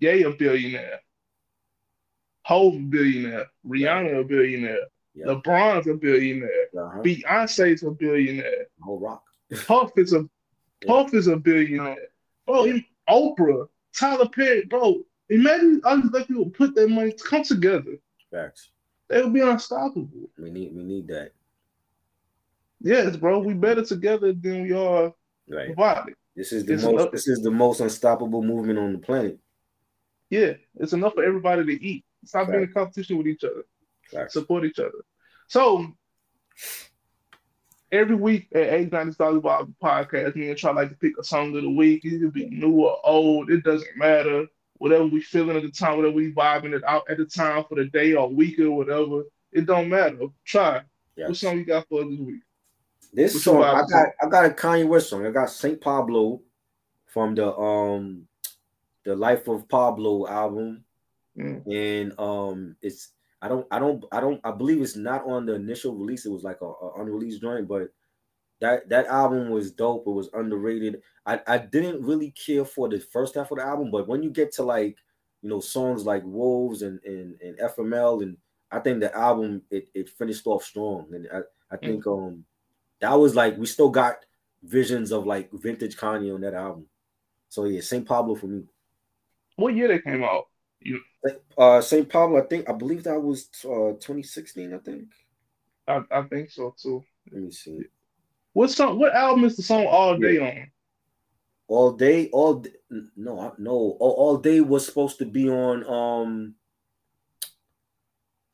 [0.00, 1.00] Jay a billionaire,
[2.50, 4.86] Hove a billionaire, Rihanna a billionaire.
[5.16, 6.66] LeBron's a billionaire.
[6.76, 7.00] Uh-huh.
[7.00, 8.66] Beyonce's a billionaire.
[8.82, 9.22] Whole rock.
[9.68, 10.28] Puff is a
[10.84, 12.08] Puff is a billionaire.
[12.46, 15.00] Bro, Oprah, Tyler Perry, bro.
[15.28, 17.98] Imagine other black people put their money come together.
[18.32, 18.70] Facts.
[19.08, 20.28] They would be unstoppable.
[20.36, 21.30] We need we need that.
[22.80, 23.38] Yes, bro.
[23.38, 25.12] We better together than we are
[25.48, 25.68] right.
[25.68, 26.14] divided.
[26.34, 27.12] This is the it's most enough.
[27.12, 29.38] this is the most unstoppable movement on the planet.
[30.30, 32.04] Yeah, it's enough for everybody to eat.
[32.24, 33.64] Stop being in competition with each other.
[34.12, 34.30] Right.
[34.30, 35.04] Support each other.
[35.48, 35.86] So
[37.92, 41.56] every week at 890 Starz Bible Podcast, me and try like to pick a song
[41.56, 42.04] of the week.
[42.04, 43.50] It could be new or old.
[43.50, 44.46] It doesn't matter.
[44.78, 47.74] Whatever we feeling at the time, whatever we vibing it out at the time for
[47.74, 49.24] the day or week or whatever.
[49.52, 50.18] It don't matter.
[50.44, 50.82] Try.
[51.16, 51.28] Yes.
[51.28, 52.40] What song you got for this week?
[53.12, 55.26] This song I got I got a Kanye West song.
[55.26, 56.40] I got Saint Pablo
[57.06, 58.26] from the um
[59.04, 60.84] the Life of Pablo album.
[61.38, 61.62] Mm.
[61.72, 63.12] And um it's
[63.42, 66.26] I don't, I don't, I don't, I believe it's not on the initial release.
[66.26, 67.88] It was like a, a unreleased joint, but
[68.60, 70.06] that that album was dope.
[70.06, 71.00] It was underrated.
[71.24, 74.30] I, I didn't really care for the first half of the album, but when you
[74.30, 74.98] get to like,
[75.40, 78.36] you know, songs like Wolves and and, and FML, and
[78.70, 81.06] I think the album it, it finished off strong.
[81.14, 81.38] And I,
[81.74, 81.80] I mm.
[81.80, 82.28] think mm.
[82.28, 82.44] um
[83.00, 84.16] that was like we still got
[84.62, 86.86] visions of like vintage Kanye on that album.
[87.48, 88.64] So yeah, Saint Pablo for me.
[89.56, 90.44] What year they came out?
[90.80, 91.00] You
[91.58, 92.08] uh St.
[92.08, 95.04] Pablo, I think I believe that was uh 2016, I think.
[95.86, 97.02] I, I think so too.
[97.30, 97.80] Let me see.
[98.52, 100.46] What song what album is the song All Day yeah.
[100.46, 100.70] on?
[101.68, 102.72] All day, all day,
[103.16, 106.54] no, no, all, all day was supposed to be on um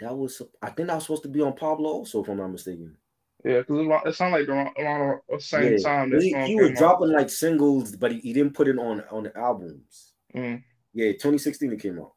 [0.01, 2.49] that was I think that was supposed to be on Pablo also, if I'm not
[2.49, 2.97] mistaken.
[3.45, 5.79] Yeah, because it, sounded like around, around the same yeah.
[5.79, 6.21] time.
[6.21, 9.37] He, he was dropping like singles, but he, he didn't put it on on the
[9.39, 10.15] albums.
[10.35, 10.63] Mm.
[10.93, 12.16] Yeah, 2016 it came out.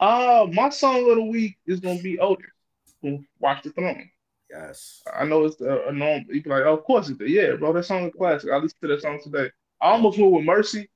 [0.00, 2.46] Uh, my song of the week is gonna be Otis
[3.00, 4.10] from Watch the Throne.
[4.50, 5.02] Yes.
[5.14, 6.24] I know it's a, a norm.
[6.28, 8.50] You be like, oh, of course it's Yeah, bro, that song is classic.
[8.50, 9.50] I listened to that song today.
[9.80, 10.88] I almost went with Mercy,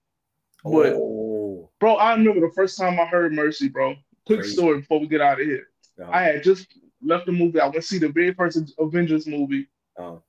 [0.65, 1.71] but oh.
[1.79, 3.95] bro, I remember the first time I heard Mercy, bro.
[4.27, 4.55] Quick Crazy.
[4.55, 5.67] story before we get out of here.
[6.11, 6.67] I had just
[7.03, 7.61] left the movie.
[7.61, 9.69] I went to see the very first Avengers movie.
[9.99, 10.23] Oh.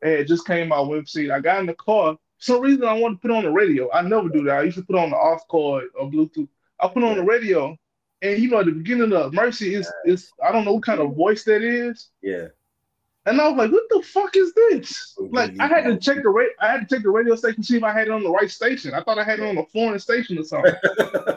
[0.00, 1.30] and it just came out with see.
[1.30, 2.14] I got in the car.
[2.14, 3.92] For some reason I wanted to put on the radio.
[3.92, 4.58] I never do that.
[4.58, 6.48] I used to put on the aux cord or Bluetooth.
[6.80, 7.76] I put on the radio,
[8.22, 11.00] and you know at the beginning of Mercy is is I don't know what kind
[11.00, 12.08] of voice that is.
[12.22, 12.48] Yeah.
[13.24, 15.16] And I was like, what the fuck is this?
[15.18, 17.76] Like I had to check the rate I had to check the radio station see
[17.76, 18.94] if I had it on the right station.
[18.94, 20.74] I thought I had it on a foreign station or something.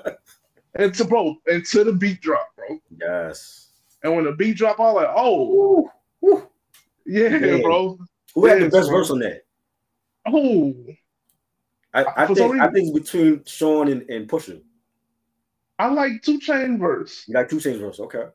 [0.76, 2.80] and to bro, and to the beat drop, bro.
[3.00, 3.70] Yes.
[4.04, 6.48] And when the beat drop, I was like, oh, woo,
[7.06, 7.98] yeah, yeah, bro.
[8.36, 9.44] Who had the best verse on that?
[10.28, 10.76] Oh,
[11.94, 14.62] I, I think I think between Sean and, and Pusha.
[15.78, 17.26] I like 2 Chainz verse.
[17.28, 18.26] You like 2 Chainz verse, okay.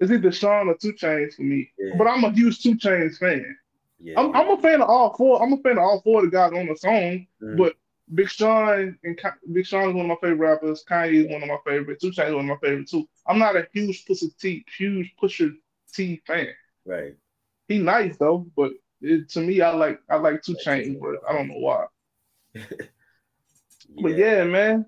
[0.00, 1.70] It's either Sean or 2 Chainz for me.
[1.78, 1.94] Yeah.
[1.96, 3.56] But I'm a huge 2 Chainz fan.
[4.00, 4.38] Yeah, I'm, yeah.
[4.40, 5.42] I'm a fan of all four.
[5.42, 7.26] I'm a fan of all four of the guys on the song.
[7.42, 7.56] Mhm.
[7.56, 7.74] But
[8.12, 9.20] Big Sean and
[9.52, 10.84] Big Sean is one of my favorite rappers.
[10.88, 12.00] Kanye is one of my favorite.
[12.00, 13.08] 2 Chainz is one of my favorite too.
[13.26, 15.54] I'm not a huge Pusha T, huge Pusha
[15.94, 16.48] T fan.
[16.84, 17.14] right.
[17.68, 21.14] He nice though, but it, to me, I like I like 2 Like Chainz, but
[21.28, 21.86] I don't know why.
[24.00, 24.86] But yeah, man.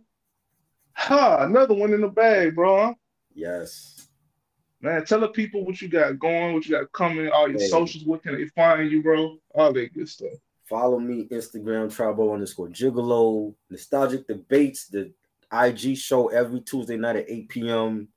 [0.94, 2.94] Ha, another one in the bag, bro.
[3.34, 4.08] Yes.
[4.80, 7.68] Man, tell the people what you got going, what you got coming, all your Hey.
[7.68, 9.38] socials, what can they find you, bro?
[9.54, 10.32] All that good stuff.
[10.64, 13.54] Follow me, Instagram, Tribal underscore Gigolo.
[13.70, 15.12] Nostalgic Debates, the
[15.52, 18.08] IG show every Tuesday night at 8 p.m.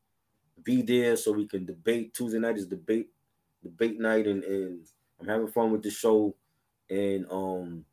[0.63, 2.13] Be there so we can debate.
[2.13, 3.09] Tuesday night is debate
[3.63, 4.85] debate night, and, and
[5.19, 6.35] I'm having fun with the show.
[6.89, 7.85] And um,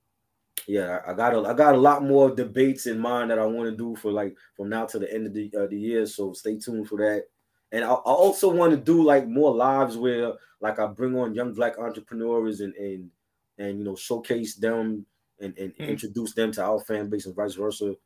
[0.67, 3.71] yeah, I, got a I got a lot more debates in mind that I want
[3.71, 6.07] to do for like from now to the end of the uh, the year.
[6.07, 7.25] So stay tuned for that.
[7.73, 11.35] And I, I also want to do like more lives where like I bring on
[11.35, 13.11] young black entrepreneurs and and
[13.59, 15.07] and you know showcase them
[15.41, 15.89] and, and Mm.
[15.89, 17.85] introduce them to our fan base and vice versa.
[17.85, 17.97] You know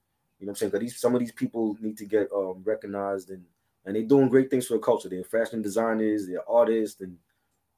[0.41, 0.71] what I'm saying?
[0.73, 3.45] Because these some of these people need to get um, recognized and
[3.85, 5.09] and they're doing great things for the culture.
[5.09, 7.17] They're fashion designers, they're artists, and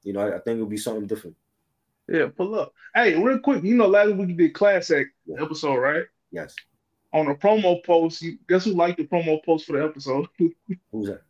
[0.02, 1.36] you know I, I think it'll be something different.
[2.10, 2.74] Yeah, pull up.
[2.94, 5.42] Hey, real quick, you know, last week we did Class Act Yeah.
[5.42, 6.04] episode, right?
[6.32, 6.56] Yes.
[7.12, 10.26] On the promo post, you guess who liked the promo post for the episode?
[10.92, 11.22] Who's that?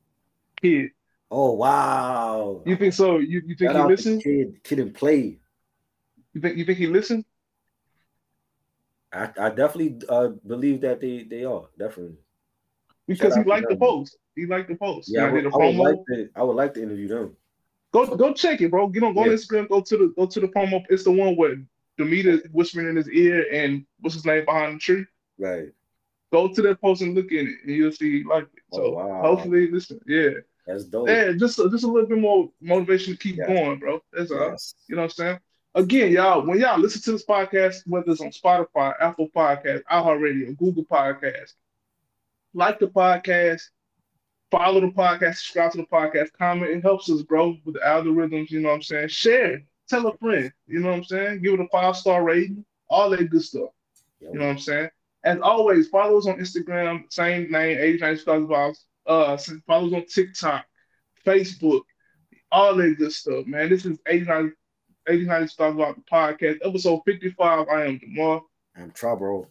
[0.61, 0.91] Kid.
[1.31, 2.61] Oh wow!
[2.67, 3.19] You think so?
[3.19, 4.23] You, you think Shout he listened?
[4.25, 5.39] Kid, kid and play.
[6.35, 7.25] You think you think he listened?
[9.13, 12.17] I, I definitely uh, believe that they they are definitely.
[13.07, 13.81] Because Shout he liked the them.
[13.81, 14.19] post.
[14.35, 15.09] He liked the post.
[15.13, 16.29] Yeah, I would, a I would like to.
[16.35, 17.37] I would like to interview them.
[17.93, 18.87] Go go check it, bro.
[18.89, 19.33] Get on go Yeah.
[19.33, 19.69] on Instagram.
[19.69, 20.83] Go to the go to the promo.
[20.89, 21.57] It's the one where
[21.99, 25.05] Demeter is whispering in his ear and what's his name behind the tree.
[25.39, 25.69] Right.
[26.33, 28.63] Go to that post and look in it, and you'll see like it.
[28.73, 29.23] So Oh, wow.
[29.23, 30.31] hopefully, listen, yeah,
[30.67, 31.09] That's dope.
[31.09, 33.49] yeah, just just a little bit more motivation to keep Yeah.
[33.49, 34.01] going, bro.
[34.13, 34.51] That's all.
[34.51, 34.75] Yes.
[34.89, 35.39] You know what I'm saying?
[35.75, 40.57] Again, y'all, when y'all listen to this podcast, whether it's on Spotify, Apple Podcast, iHeartRadio,
[40.57, 41.55] Google Podcast,
[42.55, 43.63] like the podcast,
[44.51, 46.71] follow the podcast, subscribe to the podcast, comment.
[46.71, 48.51] It helps us, bro, with the algorithms.
[48.51, 49.09] You know what I'm saying?
[49.09, 50.53] Share, tell a friend.
[50.67, 51.43] You know what I'm saying?
[51.43, 53.71] Give it a five star rating, all that good stuff.
[54.21, 54.91] You know what I'm saying?
[55.25, 58.79] As always, follow us on Instagram, same name, 89 Starz Vibes.
[59.07, 59.37] Uh,
[59.67, 60.65] follow us on TikTok,
[61.27, 61.83] Facebook,
[62.53, 63.69] all that good stuff, man.
[63.69, 64.53] This is 89,
[65.09, 67.67] 89 Starz Vibes podcast, episode 55.
[67.69, 68.41] I am Jamar,
[68.77, 69.49] I'm Trouble.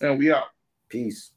[0.00, 0.44] and we out.
[0.88, 1.31] Peace.